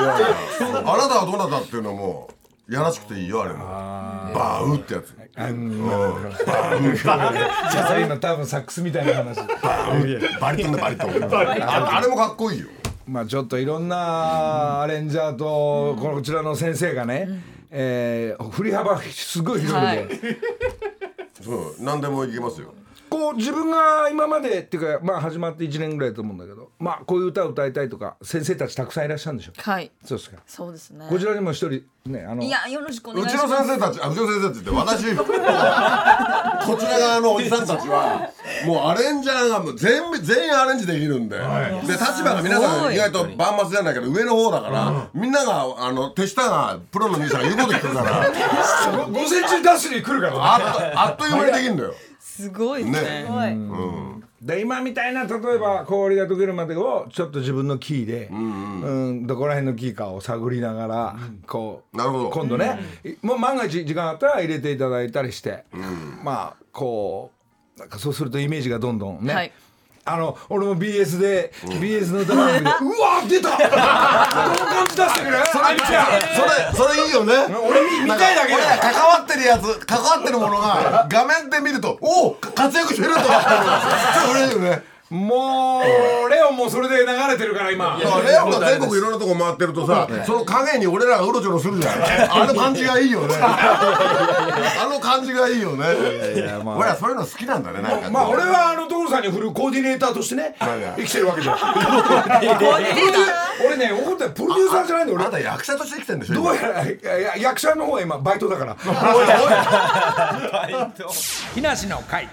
[0.02, 0.78] やいや。
[0.78, 2.28] あなたはどなたっていうのも
[2.68, 3.64] やらしくていいよあれも。
[3.64, 5.14] バウってやつ。
[5.38, 6.14] あの
[6.96, 9.36] じゃあ今多分サックスみたいな話。
[10.40, 11.10] バリトンでバリトン。
[11.62, 12.66] ああれもかっこいいよ
[13.06, 17.28] まあちょっといろんなアレンジャーとこちらの先生がね、
[17.70, 19.98] えー振り幅すごい広い
[21.42, 22.74] そう何でもいけますよ。
[23.08, 29.92] こう自分が今までっていうかまあ始まって1年ぐらいだと思うんだけどまあこういう歌を歌いたいとか先生たちたくさんいらっしゃるんでしょはい。
[30.04, 30.38] そうですか。
[30.44, 31.06] そうですね。
[31.08, 33.48] こちらにも一人ねあのいやよろしくお願うちいします。
[33.48, 35.24] の先生たちあうちの先生って言って私こ
[36.76, 38.28] ちら側のおじさんたちは
[38.64, 49.06] もうアレンジャーがもう全部全員アレンジできるんで、で立場が皆さん意外と万末じゃないけど上の方だから、みんながあの手下がプロのミュージシャンが言うこと聞くから。
[49.06, 50.38] 午前中ダッシュに来るからね。
[50.40, 51.94] あっとあっという間にできるんだよ。
[52.20, 61.16] すごいですねねで今みたいな例えば氷が溶けるまでをちょっと自分のキーで、うんどこら辺のキーかを探りながら、
[61.46, 62.30] こうなるほど。
[62.30, 62.78] 今度ね、
[63.22, 65.64] もう万が一時間あったら入れていただいたりして、
[66.22, 67.35] まあこう
[67.78, 69.52] なんかそうするとイメージがどんどんね、はい。
[70.08, 73.50] あの俺も BS で、BS の歌番組でうわ出た！
[73.50, 77.34] この感じ出してくれあいちゃんそれそれいいよね。
[77.56, 83.30] 俺見見たいだけ俺ら関わってるやつ関わってるものが画面で見るとおお活躍してるとかって
[84.20, 85.82] ちょっと嬉しいよねも
[86.26, 91.94] うレオンもそれで流れてるから今レオンが全国いろんなとこ回ってるとさ、その影に俺らがうろちょろするじゃん。
[92.42, 93.36] あの感じがいいよね。
[93.38, 95.84] あの感じがいいよね。
[96.64, 97.82] まあ俺らそういうの好きなんだね。
[97.82, 100.56] なんかまあ俺はあの所さんに振るコーディネーターとしてね
[100.96, 101.56] 生きてるわけじゃん
[103.64, 106.34] 俺ね怒ったよプロデューサーじゃないんだよ俺あなた役者として生きてんでしょ。
[106.34, 106.72] どう今や
[107.30, 108.76] ら役者の方は今バイトだから
[111.54, 112.28] 木梨の会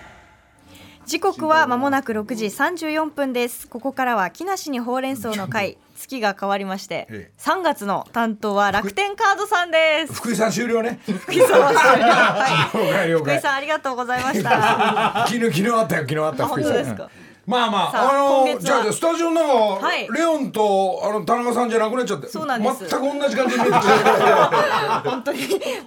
[1.06, 3.68] 時刻は間もなく6時34分です。
[3.68, 5.78] ここからは木梨にほうれん草の会。
[5.96, 7.32] 月が変わりましてええ。
[7.39, 10.13] 3月の担当は楽天カードさんです。
[10.13, 11.00] 福井さん終了ね。
[11.06, 15.26] 福井さんははい 福井さんありがとうございました。
[15.28, 17.10] 昨日昨日あったよ昨日あったあ福井さん本当ですか？
[17.46, 20.08] まあまさあああのじゃあじゃあスタジオの中、はい。
[20.08, 22.88] レオンとあの田中さんじゃなくなっちゃってそうなんです。
[22.88, 25.40] 全く同じ感じに見えてきた 本当に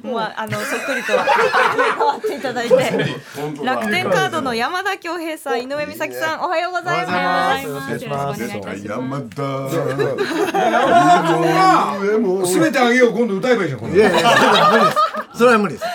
[0.02, 2.74] もうあのそっくりと変わっていただいて。
[3.62, 7.64] 楽天カードの山田恭平さん井上美咲さんおはようございます。
[7.66, 8.42] よろしくお願いします。
[8.86, 9.42] 山田。
[9.42, 9.62] 山田。
[12.10, 13.96] 君が 全てあげよう今度歌えばいいじゃん今度。
[13.96, 14.28] いやいや
[14.72, 15.38] 無理です。
[15.38, 15.86] それは無理です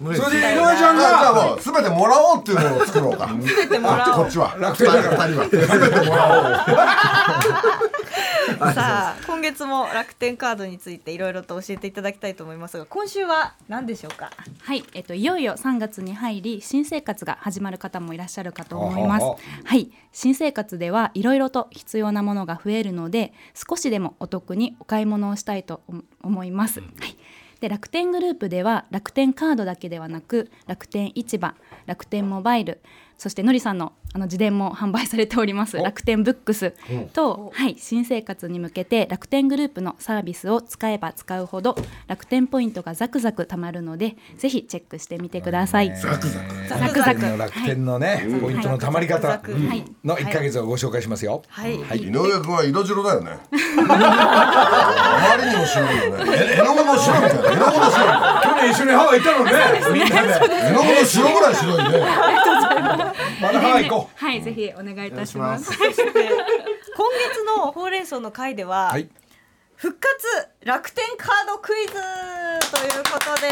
[0.00, 3.26] それで井上ちゃんがもう全てもらおうっていうのを作ろうか。
[3.26, 4.24] ますてもらおう。
[4.24, 4.56] こっちは。
[4.58, 5.48] 楽天だから二人は。
[5.50, 6.66] 全てもら
[8.74, 14.30] さあ今月も楽天カードについていろいろと教えていただきたいと思いますが今週は何でしょうか？
[14.62, 19.24] はい、えっといよいよ3月に入り新生活が始まる方もいらっしゃるかと思います。
[19.64, 26.80] はい、新生活ではいろいろと必要なものが増えるので少しでもお得にお買い物をしたいと思思います。
[26.80, 27.16] はい。
[27.60, 31.54] で楽天グループでは楽天カードだけではなく楽天市場
[31.86, 32.80] 楽天モバイル
[33.20, 35.76] そしてのりさんのあの自伝も販売されております。
[35.76, 36.72] 楽天ブックス
[37.12, 41.76] と、はい、新生活に向けて楽天グループのサービスを使えば使うほど
[42.08, 45.94] 楽天ポイントがザクザク貯まるのでぜひチェックしてみてください。
[45.94, 46.68] ザクザク。
[46.68, 47.20] ザクザク。
[47.20, 49.28] の楽天のね、ポイントのたまり方。
[50.02, 51.42] の1ヶ月をご紹介しますよ。
[51.48, 53.32] はい、おう井上君は色白だよね。
[53.88, 56.24] あまりにも白いよね。
[56.36, 57.50] え絵の具の白みたいな。
[57.52, 59.52] 絵の具の白去年一緒にハワイ行ったのね。
[59.92, 60.54] みんなで。
[60.66, 62.00] 絵の具の白ぐらい白いね
[63.40, 65.72] まだハワイ行こはい、ぜひお願いいたします。
[65.76, 68.92] 今月のほうれん草の会では、う。
[68.92, 69.08] はい。
[69.76, 70.26] 復活
[70.62, 71.96] 楽天カードクイズと
[72.84, 73.48] いうことで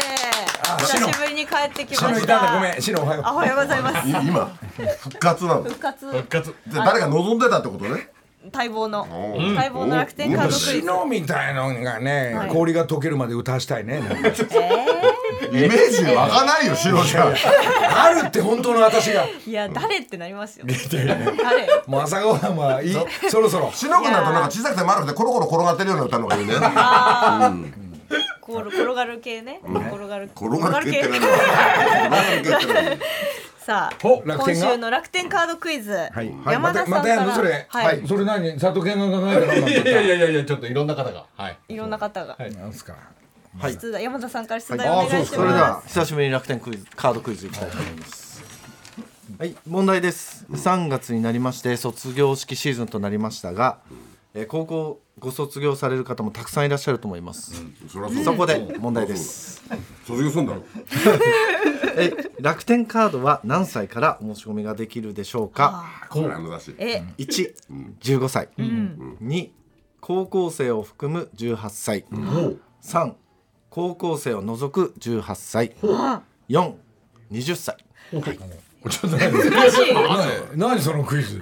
[0.63, 2.81] あ久しぶりに帰ってきましシノいたんだたごめん。
[2.81, 3.23] シノおはよう。
[3.25, 4.07] あおはようございます。
[4.07, 4.51] い今
[4.99, 5.63] 復活なの？
[5.63, 6.55] で復活。
[6.67, 8.09] 誰が望んでたってことね？
[8.53, 9.07] 待望の。
[9.35, 10.65] うん待望の楽天カードクイズ。
[10.81, 12.49] シノみたいのがね、はい。
[12.49, 13.99] 氷が溶けるまで歌わしたいね。
[13.99, 14.29] なんか
[15.47, 17.33] イメージ湧かないよ白じゃん。
[17.33, 19.25] あるって本当の私が。
[19.25, 20.65] いや誰ってなりますよ。
[20.91, 21.15] 誰？
[21.87, 22.95] もう朝ごはんはいい。
[23.29, 23.71] そろそろ。
[23.73, 26.53] 白くなるとなんか小さくて丸くてコロコロ転がってるような歌の方がいいね。
[28.41, 29.61] 転がる系ね。
[29.63, 30.29] 転がる。
[30.35, 32.97] 転がる系って何転がる系って何
[33.59, 34.23] さあ今
[34.55, 35.91] 週の楽天カードクイズ。
[35.91, 36.33] はい。
[36.47, 36.97] 山田さんから。
[36.97, 37.67] またやんのそれ。
[37.69, 38.07] はい。
[38.07, 38.59] それ何？
[38.59, 41.25] 佐藤健が考えたのいやいやいやいやちょっといろんな方が。
[41.35, 41.57] はい。
[41.69, 42.33] いろんな方が。
[42.35, 42.49] た。
[42.49, 42.95] なんすか。
[43.67, 45.07] 出題山田さんから出題はい。
[45.07, 45.69] お願いしそれでは。
[45.75, 48.43] ます久しぶりに楽天クイズカードクイズいきたいと思います。
[49.37, 49.55] はい。
[49.67, 50.45] 問題です。
[50.51, 53.79] 3月になりまして卒業式シーズンとなりましたが、
[54.33, 57.51] えー高校ご卒業される方もたくさんいらっしゃると思います、
[57.89, 59.61] そりゃそこで問題です。
[60.07, 60.63] 卒業すんだろ。
[61.97, 66.07] え楽天カードは何歳からお申し込みができるでしょうか？
[66.09, 69.49] これあのだしえ115歳、2
[69.99, 72.05] 高校生を含む18歳、
[72.81, 73.13] 3
[73.69, 76.73] 高校生を除く18歳、4
[77.31, 77.77] 20歳。
[78.11, 81.41] ちょっと何何何そのクイズ？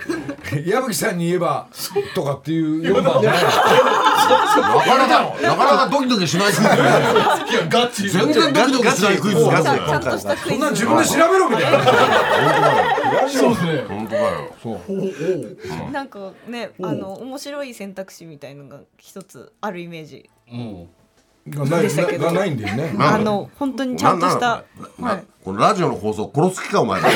[0.65, 1.67] 矢吹さんに言えば
[2.15, 3.43] とかっていう4番じゃない。
[3.43, 6.69] なかなかなかなかドキドキしないクイズね。
[6.69, 8.09] いやガチ。
[8.09, 10.49] 全然ドキドキしないクイズガチちゃんちゃんとしたクイズ。
[10.49, 13.29] そんな自分で調べろみたいな。
[13.29, 13.81] そうですね。
[13.87, 15.91] 本当だよ。
[15.91, 20.27] なんかねあの面白い選択肢みたいのが一つあるイメージ。
[20.51, 20.89] うん
[21.49, 22.17] でしたけ？
[22.17, 22.93] どがないんだよね。
[22.99, 24.63] あの本当にちゃんとした
[24.99, 27.01] ななこのラジオの放送殺す気か お前。
[27.01, 27.07] リ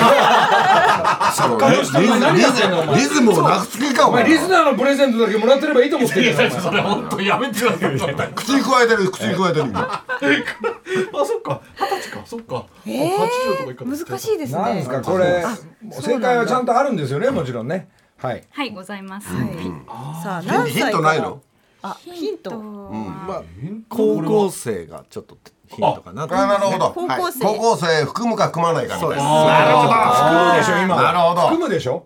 [3.02, 4.24] ズムをなくす気かおお前。
[4.24, 8.32] 前リスナーのプレゼントだけもらってればいいと思ってるそれ 本当やめてください。
[8.36, 11.62] 口に加えてる口に加えてる今 あそっか。
[11.80, 12.20] 二十歳か。
[12.26, 12.63] そっか。
[12.86, 15.44] えーあ80とかいか難しいですなんでねすかこれ。
[15.91, 17.89] 正解はちゃんとあるんですよねもちろんね。
[18.22, 18.44] はい。
[18.52, 19.28] はい、ございます。
[19.28, 21.41] さあ何歳ヒントないの？
[21.84, 22.58] あヒント。
[22.58, 23.44] まあ
[23.89, 26.38] 高校生がちょっとヒントかなと。
[26.38, 26.91] あなるほど。
[26.94, 27.39] 高校生。
[27.46, 29.15] 高校生含むか含まないかみたいな。
[29.17, 29.94] なるほど。
[29.94, 31.02] 含むでしょ今は。
[31.02, 31.41] なるほど。
[31.41, 32.06] 含むでしょ？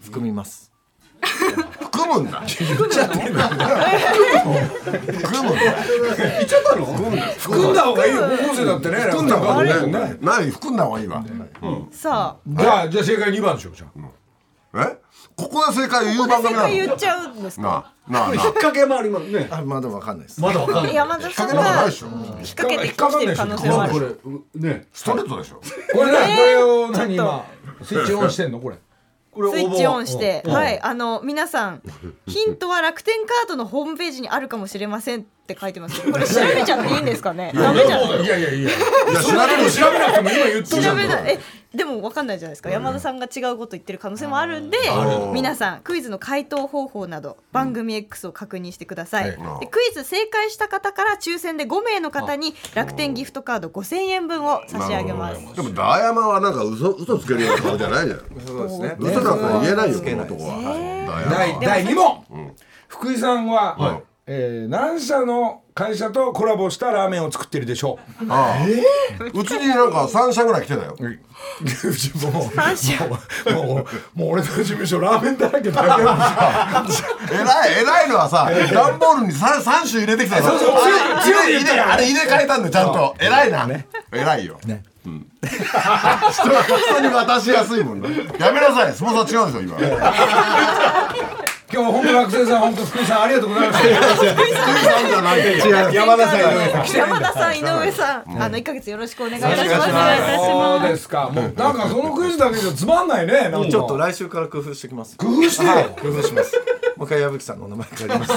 [0.00, 0.70] 含みます。
[1.22, 2.40] 含むんだ。
[2.40, 3.06] 含むんだ
[7.38, 8.22] 含んだ方がいいよ。
[8.22, 8.96] 高校生だってね。
[8.96, 10.18] 含んだ方がいい楽天カードね。
[10.20, 11.24] 何含んだ方がいいわ。
[11.92, 12.48] さあ。
[12.60, 13.86] じゃあじゃあ正解2番でしょじゃ
[14.74, 14.90] あ。
[14.90, 14.98] え？
[15.36, 16.68] ここで正解を言う番正組なの。
[16.68, 17.92] 解言っちゃうんですか？
[18.08, 19.48] なあ引っ掛けもありますね。
[19.50, 20.94] あまだわかんないですまだわかんない。
[20.94, 22.16] 山田さんかけなんかないがでしょ引っ
[22.54, 24.20] 掛けてきてる可能性もあこる
[24.54, 27.46] れねストレートでしょこれねこれを何今？
[27.82, 28.60] スイッチオンしてんの？
[28.60, 28.76] これ。
[29.34, 31.82] スイッチオンして、はい、あの皆さん
[32.26, 37.50] ヒントは楽天カードのホームページにあるかもしれませんって書いてますけどこれ調べちゃっていいんですかね？
[37.54, 38.24] ダメじゃない？
[38.24, 38.70] いやいやいや。
[38.70, 38.76] 調
[39.56, 41.40] べる調べなくても今言ったじゃん調べないえ
[41.74, 44.78] でも分かんないじゃないですか、山田さんが違うこと言ってる可能性もあるんで
[45.32, 49.60] 皆さんクイズの回答方法など番組 X を確認してください、はい。
[49.60, 55.56] でクイズ正解した方から抽選で5名の方に楽天ギフトカード5000円分を差し上げます。
[55.56, 58.18] でもダーヤマはなんか嘘嘘つけるような顔じゃないじゃん。
[58.46, 58.96] そうですね。
[58.98, 60.56] 嘘なんか言えないよこの男は。
[60.56, 62.54] は第第2問、
[62.88, 68.26] 福井さんは、はいえー何社の会社とコラボしたラーメンを作ってるでしょう。
[68.30, 68.66] ああ。
[69.32, 70.96] うちになんか3社ぐらい来てたよ。
[72.22, 75.88] もうもうもうもう俺の事務所ラーメンだらけだよ。
[77.32, 83.16] 偉い偉いのはさ段ボールに 3, 三種入れてきたよそうそうあれ強い入れあれ入れ替えたんだよちゃんと。
[83.18, 83.66] 偉いな。
[84.12, 84.58] 偉いよ。
[84.66, 84.84] ね。
[85.04, 85.26] うん。
[85.42, 88.08] 人に渡しやすいもんね
[88.38, 88.92] やめなさい。
[88.92, 89.78] スポンサー違うでしょ今
[91.72, 93.88] 今日本当学生さん本当福井さんありがとうございました。
[94.34, 96.96] 福井さんじゃないよ山田さん井上さん。
[96.96, 97.58] 山田さん。
[97.58, 99.66] 井上さん、あの1ヶ月よろしくお願いいたします。
[99.66, 100.36] お願いします。
[100.36, 103.50] そうですかもうなんかそのクイズだけじゃつまんないね。
[103.70, 104.92] ちょっと来週から工夫して。
[104.92, 105.84] きます工夫して、はい。
[106.00, 106.54] 工夫します
[106.96, 108.32] もう一回矢吹さんのお名前借ります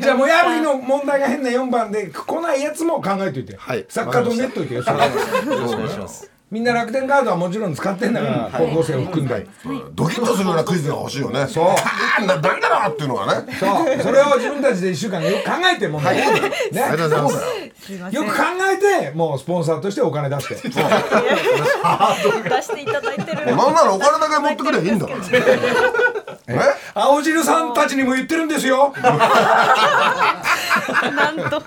[0.00, 3.84] じゃあもう矢吹の問題が変な4番で来ないやつも考えといて、はい。
[3.88, 9.44] 作家とネットいてよろしくお願いしますみんな楽天カードはもちろん使ってんだから、高校生を含んで、
[9.92, 11.48] ドキッとするようなクイズが欲しいよね。
[11.48, 11.64] そう。
[11.70, 13.52] あーなだなっていうのがね。
[13.58, 13.70] そう。
[14.00, 16.22] それを自分たちで1週間よく考えて問題、ね。
[16.80, 17.36] ありがとうございます。
[18.14, 18.76] よく考え
[19.08, 20.54] てもうスポンサーとしてお金出して。
[20.62, 20.76] 出し
[22.72, 23.46] ていただいてる。
[23.46, 25.18] なんならお金だけ持ってくればいいんだから。
[26.46, 26.60] え？
[26.94, 28.94] 青汁さんたちにも言ってるんですよ。
[29.02, 29.10] な
[31.32, 31.60] んと。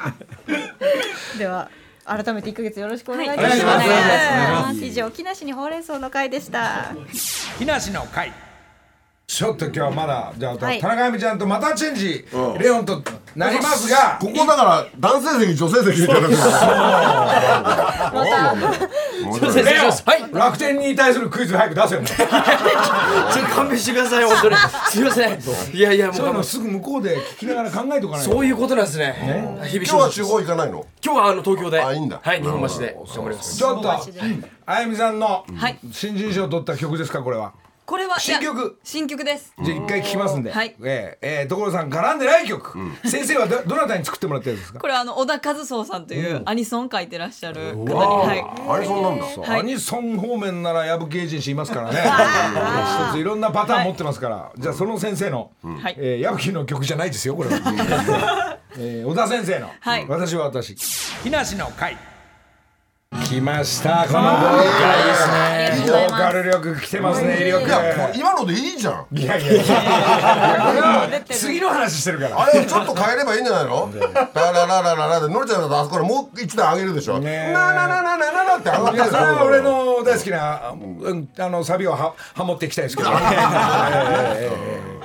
[1.37, 1.67] では
[2.07, 3.87] 改めて1ヶ月よろしくお願いいたします,、はい。
[3.87, 4.85] お願いします。
[4.85, 6.95] 以上木梨にほうれん草の会でした。
[7.59, 8.31] 木梨の会
[9.27, 10.79] ちょっと今日はまだじゃあ、はい。
[10.79, 12.59] 田中亜美ちゃんとまたチェンジ、うん。
[12.59, 13.03] レオンと
[13.35, 14.17] なりますが。
[14.21, 16.35] ここだから男性席女性席みたいなレ
[19.81, 22.01] オン、楽天に対するクイズ早く出せよ。
[22.07, 24.55] ちょっと勘弁してください本当に
[24.89, 25.39] すいません。
[25.73, 26.15] いやいやもう。
[26.15, 28.31] そういうのすぐ向こうで聞きながら考えとかないと。
[28.31, 29.13] そういうことなんですね。
[29.67, 30.85] 日々今日は地方行かないの？
[31.03, 31.81] 今日はあの東京で。
[31.81, 32.21] あいいんだ。
[32.23, 33.57] はい日本橋で頑張ります。
[33.57, 33.91] ちょっと
[34.65, 35.77] あゆみさんのはい。
[35.91, 37.51] 新人賞を取った曲ですかこれは？
[37.87, 38.77] これは新曲。
[38.83, 39.53] 新曲です。
[39.63, 40.75] じゃあ一回聞きますんで、はい。
[40.83, 44.79] えーえー所さん絡んでない曲、先生はどどなたに作ってもらってるんですか？
[44.81, 48.45] これはあの小田和壮さんというアニソン書いてらっしゃる方にはい。
[48.69, 49.25] あれそんなんだ。
[49.25, 49.59] はい。
[49.61, 51.99] アニソン方面なら矢吹エージェンシーいますからね。
[53.09, 57.55] 一ついろんなパターン持ってますから、じゃあその先生の、はいえー矢吹の曲じゃないですよこれは、
[58.77, 60.05] えー小田先生の、はい。
[60.09, 60.75] 私は私。
[61.23, 61.95] 木梨の会
[63.11, 64.05] 来ました。
[64.05, 64.91] このボーカ
[65.75, 67.65] ルボーカル力来てますね威力。
[67.65, 69.17] いやこ今のでいいじゃん。
[69.17, 71.21] いやいやいや。
[71.31, 72.41] 次の話してるから。
[72.41, 73.89] あれちょっと変えればいいんじゃないの？
[74.35, 77.19] ララララララでのりちゃんだとあそこからもう一段上げるでしょ。
[77.19, 84.51] なななななななって上がってるそれは俺の大好きな、うん、あのサビをはハモっていきたいですけど、 え
[84.93, 84.96] え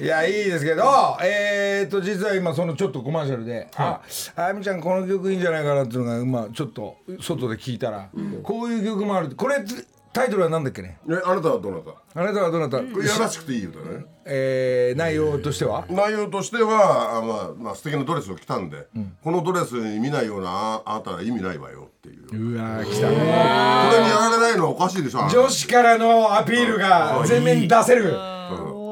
[0.00, 0.84] いやいいですけど
[1.22, 4.00] えー、っと実は今そのちょっとコマーシャルで「あ
[4.36, 8.08] あやみちゃんこの曲いいんじゃないかな」っていうのがまあちょっと外で聞いたら、
[8.42, 9.64] こういう曲もあるこれ
[10.12, 10.96] タイトルは何だっけね？
[11.10, 11.90] えあなたはどなた？
[12.18, 14.06] あなたはどなた、これやらしくていい歌ね。
[14.24, 15.84] えー、内容としては？
[15.90, 18.86] 内容としてはあ、まあまあ、素敵なドレスを着たんで、
[19.22, 22.22] このドレスに見ないようなああなたは意味ないわよっていう。
[22.22, 23.34] こうわー来たれにや
[24.16, 28.14] られないのはおかしいでしょ女子からのアピールが前面に出せる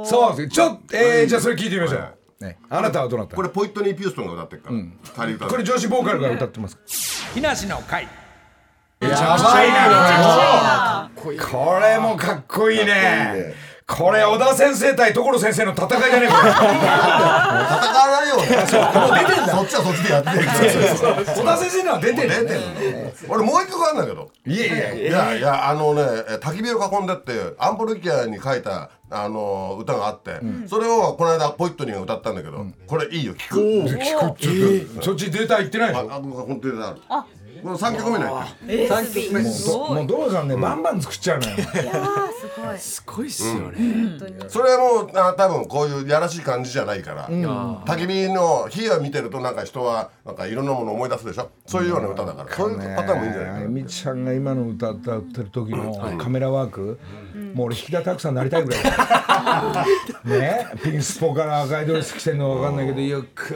[0.04, 3.36] そうですちょっとえー、じゃあそれ聞いてみましょう、ね、あなたはどなた？
[3.36, 4.76] これポイットニー・ピューストンが歌ってるから、
[5.14, 5.46] 仮歌。
[5.46, 6.78] これ女子ボーカルが歌ってます。
[7.32, 8.08] 木梨の会。
[9.00, 11.38] やばいなこれ。
[11.38, 13.54] これもかっこいいね
[13.86, 16.34] これ小田先生対所先生の戦いじゃねえか。
[16.40, 16.48] 戦
[17.92, 18.36] わないよ。
[18.38, 20.46] そっちはそっちでやってる。
[21.36, 22.60] 小田先生のは出てる出てる
[23.28, 24.30] 俺もう一曲あるんだけど。
[24.46, 33.60] いやいやいいやいやあのねえ焚き火を囲んでってアンポルキアに書いたあの歌があって、それをこの間ポイットニーが歌ったんだけど、これいいよ聞く。
[33.60, 37.02] 聞くちょっとそっちデータ言ってないでしょああ本当にある
[37.64, 38.30] この3曲目のや
[39.88, 41.56] もう道路さんねバンバン作っちゃうのよ。
[42.78, 43.28] すごい。
[43.28, 44.18] っすよね。
[44.48, 51.50] つそれはもうあ多分こういうやらしい感じじゃないから、焚き火の火を見てるとなんか人はなんかいろんなものを思い出すでしょ？
[51.64, 53.66] そういうような歌だから、そういうパターンもいいんじゃない？
[53.66, 56.98] みちゃんが今の歌歌ってる時のカメラワーク、
[57.54, 58.82] もう俺引田拓さんになりたいぐらい。
[60.24, 63.54] ねピンスポから赤いドレス着てんの分かんないけどゆっく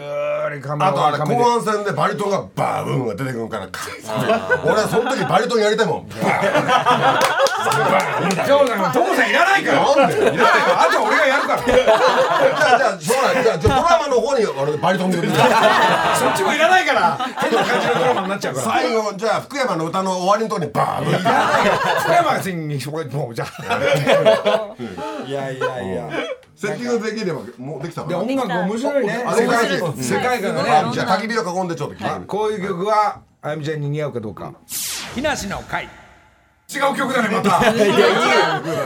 [0.55, 3.69] りカメラあとあれワーク後半戦でバリトンがバーブーンが出てくるから
[4.65, 6.09] 俺はその時バリトンやりたいもん。
[6.09, 9.97] バーン所さん所さんいらないから。
[9.97, 11.63] なんでいらないからあとは俺がやるから。
[11.65, 11.75] じゃ
[12.75, 15.29] あじゃあじゃあじゃあドラマの方に俺バリトンでそっ
[16.37, 17.17] ちもいらないから。
[17.17, 18.67] 変な感じのドラマになっちゃうから。
[18.67, 21.47] 最後じゃあ福山の歌の終わりのとこにバーンいらないから。
[22.01, 24.75] 福山が次にそこにもうじゃあ。
[25.27, 26.11] いやいやいや。
[26.57, 29.23] セッティングできればもうできたで音楽面白いね。
[29.25, 30.71] あ世界観がね。
[30.71, 34.53] あじゃあ焚き火を囲んでちょっと聞いてこういう曲はあやみちゃんに似合うかどうか。
[35.15, 35.89] 木梨の会。
[36.71, 37.73] 違う曲だねまた。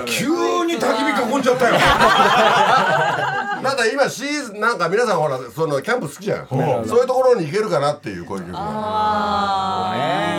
[0.07, 0.27] 急
[0.65, 1.75] に焚き火囲んじゃったよ。
[3.63, 6.47] なんか今シーズンなんか皆さんほらそのキャンプ好きじゃん。
[6.49, 6.61] そう
[6.99, 8.61] いうところに行けるかなっていうこういう曲が。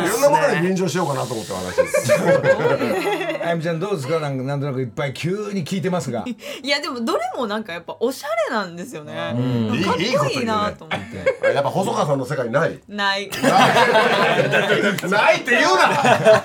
[0.06, 2.14] いろんなものに便乗しようかなと思って話です
[3.44, 4.20] あやみちゃんどうですか？
[4.20, 6.24] なんかなんとなくいっぱい急に聞いてますが。
[6.64, 9.36] いやでもどれもなんかやっぱおしゃれなんですよね。
[9.74, 11.00] いいかっこいいなと思っ
[11.41, 11.48] て。
[11.54, 12.80] やっぱ細川さんの世界ない？
[12.88, 13.30] ない。
[15.10, 15.36] ない。
[15.41, 15.89] って言うな。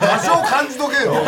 [0.01, 1.14] 多少感じとけよ。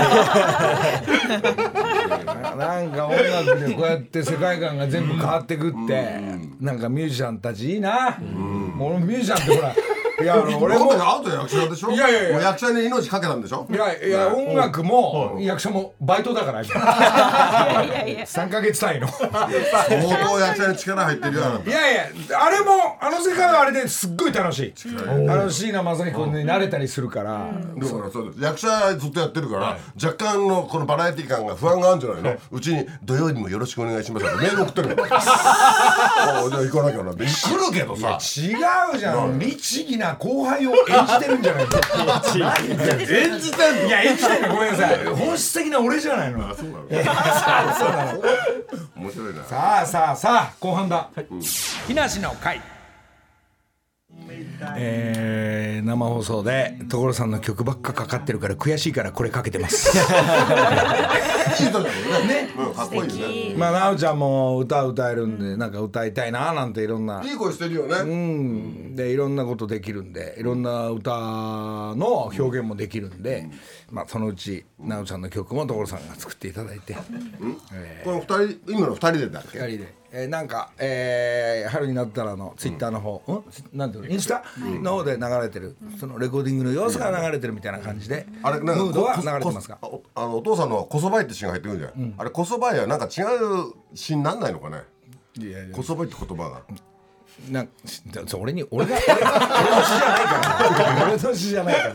[2.56, 6.20] なんか音楽でこうやって世界観が全部変わってくって。
[6.60, 8.18] なんかミュージシャンたちいいな。
[8.20, 9.74] もう俺ミュージシャンってほら
[10.22, 11.90] いやあの俺 俺ももアウト役者でしょ？
[11.90, 12.40] いやいやいや。
[12.42, 13.66] 役者に命かけたんでしょ？
[13.70, 16.60] いやいや音楽も役者もバイトだから。
[16.64, 19.08] 今3 ヶ月単位の。
[19.08, 22.02] 相当役者に力入ってるよいやいや
[22.44, 24.74] あれもあの世界はあれですっごい楽しい。
[25.06, 27.30] あの椎名正彦に慣れたりするから。
[27.30, 28.68] だからそうです役者
[28.98, 34.26] ずっとやってるから、若干のこのバラエティ感が不安があるんじゃないの、うちに土曜日もよろしくお願いします。
[34.26, 35.04] メール送ってるの。
[35.04, 37.12] あじゃあ行かなきゃな。
[37.12, 38.54] って来るけどさ違
[38.94, 39.38] うじゃん。
[39.38, 41.70] 律儀な後輩を演じてるんじゃないの。
[43.32, 43.86] 演じてんの？
[43.86, 45.04] いや演じてんのごめんなさい。
[45.06, 46.38] 本質的な俺じゃないの。
[48.96, 49.44] 面白いな。
[49.44, 51.08] さあさあさあ後半だ。
[51.86, 52.60] 木梨の会
[54.76, 59.96] えー、生放送で所さんの曲ばっかかかってるから悔しいからこれかけてます。
[62.26, 62.50] ね。
[62.56, 67.22] うん、かっこいいねまあ奈緒ちゃんも歌歌えるんでなんか歌いたいななんていろんな。
[67.24, 73.48] いい声してるよね、うん、でいろんなことできるんでいろんな歌の表現もできるんで、
[73.90, 76.94] まあ、そのうち奈緒ちゃんの曲も所さんが作っていただいて。
[78.04, 79.58] この二人今の二人でだっけ？
[79.58, 84.10] 二人で、えーなんか、えー春になったらのツイッターの方、うん、なんていうの？
[84.10, 84.42] インスタ？
[84.58, 89.78] の方で流れてる、そのレコーディングの様子が流れてるみたいな感じで、あれなんかムードはこ流れてますか？
[89.80, 93.10] こあのお父さんのこそばいってシーンが入ってくるじゃん、あれこそばいはなんか違う
[93.94, 94.82] シーンなんないのかね？
[95.72, 96.62] こそばいって言葉が
[97.48, 97.68] なん
[98.26, 99.18] そ俺に俺が俺の
[99.84, 100.94] 詩じゃないから。
[101.04, 101.94] 俺の詩じゃないから。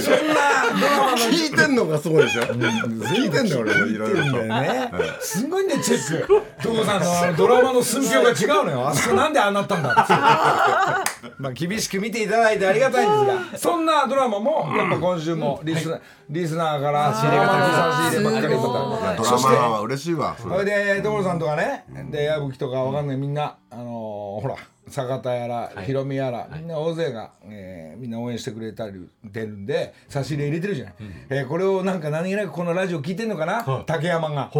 [0.00, 0.44] そんな
[1.30, 4.90] 聞いてんのがすごいでしょ聞いてんだよ俺もいろいろね。
[5.20, 6.42] すごいねチェック。
[6.62, 8.88] 所さんのあのドラマの寸評が違うのよ。
[8.88, 9.90] あそこなんでああなったんだ。
[9.90, 10.12] って。
[11.38, 19.22] まあ厳しく見ていただいてありがたいんですが、そんなドラマもやっぱ今週もリスナーリスナーから仕入れがたくさん仕入ればっかりだった。
[19.22, 24.56] ドラマは嬉しいわそそれれで所さんとかね、で矢吹とかわかんないみんなあのーほら
[24.86, 30.94] 坂田やら、ひろみやらみんな大勢が、えーみんな応援してくれたり出るんで差し入れ入れてるじゃない、
[31.30, 34.50] えーこれをなんか何気なくこのラジオ聞いてんのかな、竹山が、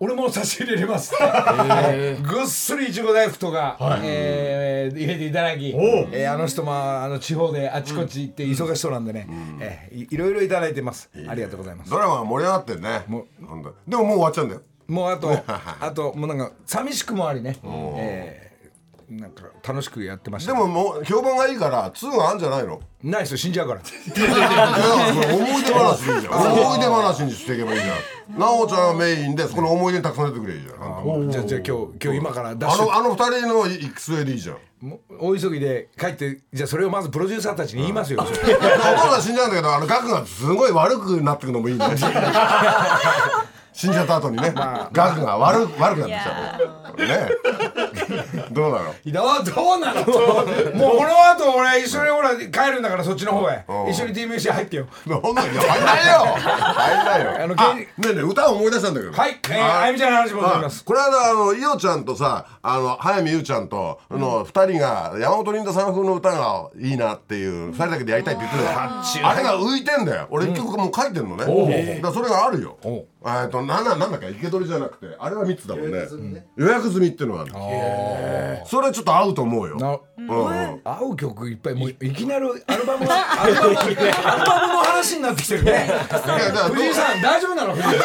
[0.00, 1.14] 俺も差し入れ入れます、
[2.22, 9.28] ぐっすりいちご大福とか、えー入れていただき、えーあの人もあの地方であちこち行って忙しそうなんでね、
[9.60, 11.90] えーいいろいろいただいてます、ありがとうございます。
[11.92, 13.04] ドラマが盛り上がってるね。
[13.06, 14.62] もほんとでももう終わっちゃうんだよ。
[14.88, 15.30] もうあと
[15.80, 17.56] あともうなんか寂しくもありね、
[17.96, 18.49] えー
[19.10, 20.52] なんか楽しくやってました。
[20.52, 22.80] でももう評判がいいから2があるんじゃないの？
[23.02, 23.36] ないですよ。
[23.38, 23.80] 死んじゃうから。
[23.80, 26.06] 思い出話。
[26.06, 27.96] でいいじゃん思い出話にしていけばいいじゃん。
[28.38, 31.30] 奈緒ちゃんがメインでそこの思い出にたくさん出てくればいいじゃん。
[31.30, 34.56] じゃあじゃあ今日今日今からダッシュあのあの二人の行く末でいいじゃん。
[35.18, 41.92] 大急ぎで帰ってじゃあそれをまずプロデューサーたちに言いますよ、お父さん死んじゃうんだけどあの額がすごい悪くなってくのもいいんだよ
[43.72, 44.52] 死んじゃった後にね
[44.92, 46.60] 額が悪く悪くなってきちゃ
[46.96, 47.06] う。
[47.06, 47.30] ね。
[48.50, 48.94] どうなの？
[49.04, 50.00] いやどうなの？
[50.74, 53.64] もうこの後俺一緒にほら帰るんだからそっちの方へ。
[53.68, 53.72] う。
[53.86, 54.86] ん一緒に TMC 入ってよ。
[55.22, 55.42] ほんの？
[55.42, 56.12] いや入んないよ。
[56.36, 57.44] 入んないよ。
[57.44, 59.12] あのねえねえ歌を思い出したんだけど。
[59.12, 60.84] はい、えー、あゆみちゃんの話戻ります。
[60.84, 70.26] この間あの伊代ちゃんとさあの早見優ちゃんとあの二人が山本リンダさん風の歌がいいなっていう二人だけでやりたいって言ってたよあれが浮いてんだよ。
[70.30, 72.00] 俺一曲もう書いてんのね。
[72.02, 72.76] だそれがあるよ
[73.22, 74.28] えっとなんだなんだっけ？
[74.32, 76.06] 生け捕りじゃなくてあれは3つだもんね。
[76.56, 77.52] 予約済みっていうのがある
[78.66, 79.76] それちょっと合うと思うよ。
[79.76, 80.26] なうん。
[80.26, 80.80] うん。
[80.82, 85.72] 合う曲いっぱいもういきなりアルバムアルバムアルバムの話になってきてるね。
[85.72, 87.74] いやだからど藤井さん大丈夫なの？
[87.74, 87.98] 藤井さ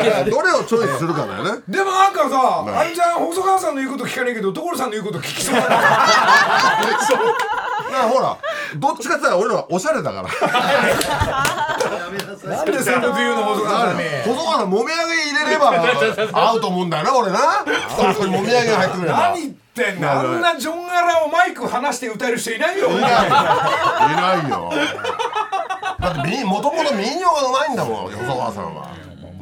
[0.00, 1.62] んいやどれをチョイスするかだよね。
[1.68, 5.68] でもなんかさ、あゆみちゃん細川さんの言うこと聞かないけど所さんの言うこと聞きそうだな。
[5.68, 5.82] だか
[7.90, 8.38] らほら
[8.76, 10.28] どっちかって言ったら俺らはおしゃれだから
[12.46, 15.72] なんでそういうこと言うの細川さんに細川さんもみあげ入れれば
[16.32, 17.38] 合うと思うんだよな俺な。
[18.14, 22.88] そこにもみあげが入ってくれば何言ってんのあんなジョンガラをマイク離して歌える人いないよ。
[22.88, 24.70] いないいないよ。
[26.00, 28.94] だってみもともと民謡がうまいんだもん細川さんは。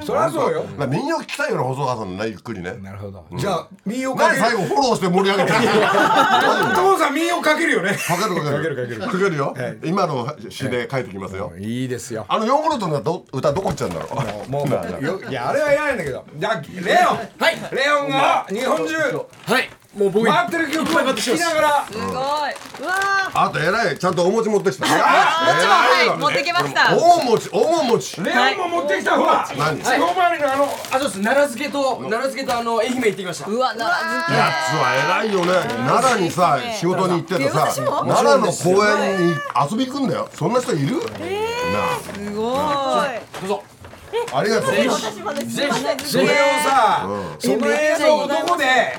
[0.05, 0.65] そりゃそうよ。
[0.89, 2.73] 民謡聞きたいよな細川さんのねゆっくりね。
[2.83, 3.25] なるほど。
[3.37, 5.53] じゃあ民謡か何最後フォローして盛り上げて。
[5.53, 5.59] る
[6.75, 7.95] 父さん民謡かけるよね。
[7.95, 8.57] かけるかける。
[8.57, 9.01] かけるかける。
[9.01, 9.55] かけるよ。
[9.85, 11.53] 今の詩で書いてきますよ。
[11.59, 12.25] いいですよ。
[12.29, 14.09] あのヨーグルトのど歌どこ行っちゃうんだろ
[14.47, 14.51] う？
[14.51, 16.25] もうもうよいやあれはいらないんだけど。
[16.37, 16.71] じゃあレ
[17.07, 17.17] オン。
[17.17, 17.75] はい。
[17.75, 18.95] レオンが日本中。
[18.97, 21.87] はいもう僕回ってる曲を聴きながら。
[21.87, 22.15] すごい。
[23.37, 23.99] あと偉い。
[23.99, 24.87] ちゃんとお餅持ってきた。
[24.87, 26.97] もちろんはい持ってきました。
[26.97, 28.23] 大餅大餅。
[28.25, 29.17] レオンも持ってきた。
[29.17, 29.79] ほら何？
[29.79, 30.69] 地方回りのあのあ
[30.99, 31.23] そうです。
[31.23, 33.51] 奈良漬けと奈良漬けとあの愛媛行ってきました。
[33.51, 34.37] うわ奈良漬け。
[34.37, 35.53] やつは偉いよね。
[35.87, 39.35] 奈良にさ仕事に行っててさ奈良の公園に
[39.71, 40.29] 遊び行くんだよ。
[40.35, 40.97] そんな人いる？
[40.97, 41.03] な
[42.03, 43.15] すごい。
[43.41, 43.63] どうぞ。
[44.33, 46.29] あありがとうぜひそれを
[46.65, 48.97] さその映像をどこで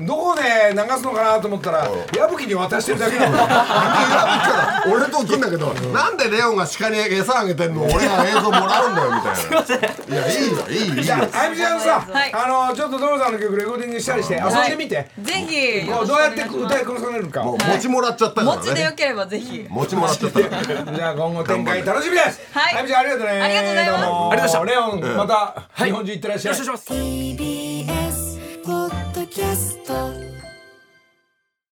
[0.00, 0.42] どこで
[0.74, 3.36] 流すのかなと思ったら矢吹に渡してるだけなの。
[4.92, 7.84] 俺と来んだけどなんでレオンが鹿に餌あげてんの？
[7.84, 10.16] 俺が映像もらうんだよみたいな。
[10.16, 12.32] いやいいよいいいいじゃよああゆみちゃんさはい。
[12.32, 15.08] あのちょっとドロさんの曲レコーディングしたりして遊んでみて。
[15.22, 15.84] ぜひ。
[15.90, 17.42] もうどうやって歌い殺されるか。
[17.42, 19.66] もう餅もらっちゃったからね持ちでよければぜひ。
[19.68, 20.40] 餅もらっちゃった。
[20.40, 22.40] からじゃあ今後展開楽しみです。
[22.52, 22.74] はい。
[22.74, 24.56] あゆみちゃんありがとうねありがとうございます。
[24.56, 26.54] ありがとうございレオンまた日本中行ってらっしゃい。
[26.54, 27.06] よろしくお願い。
[27.86, 28.15] します
[28.66, 30.35] ポッドキャスト。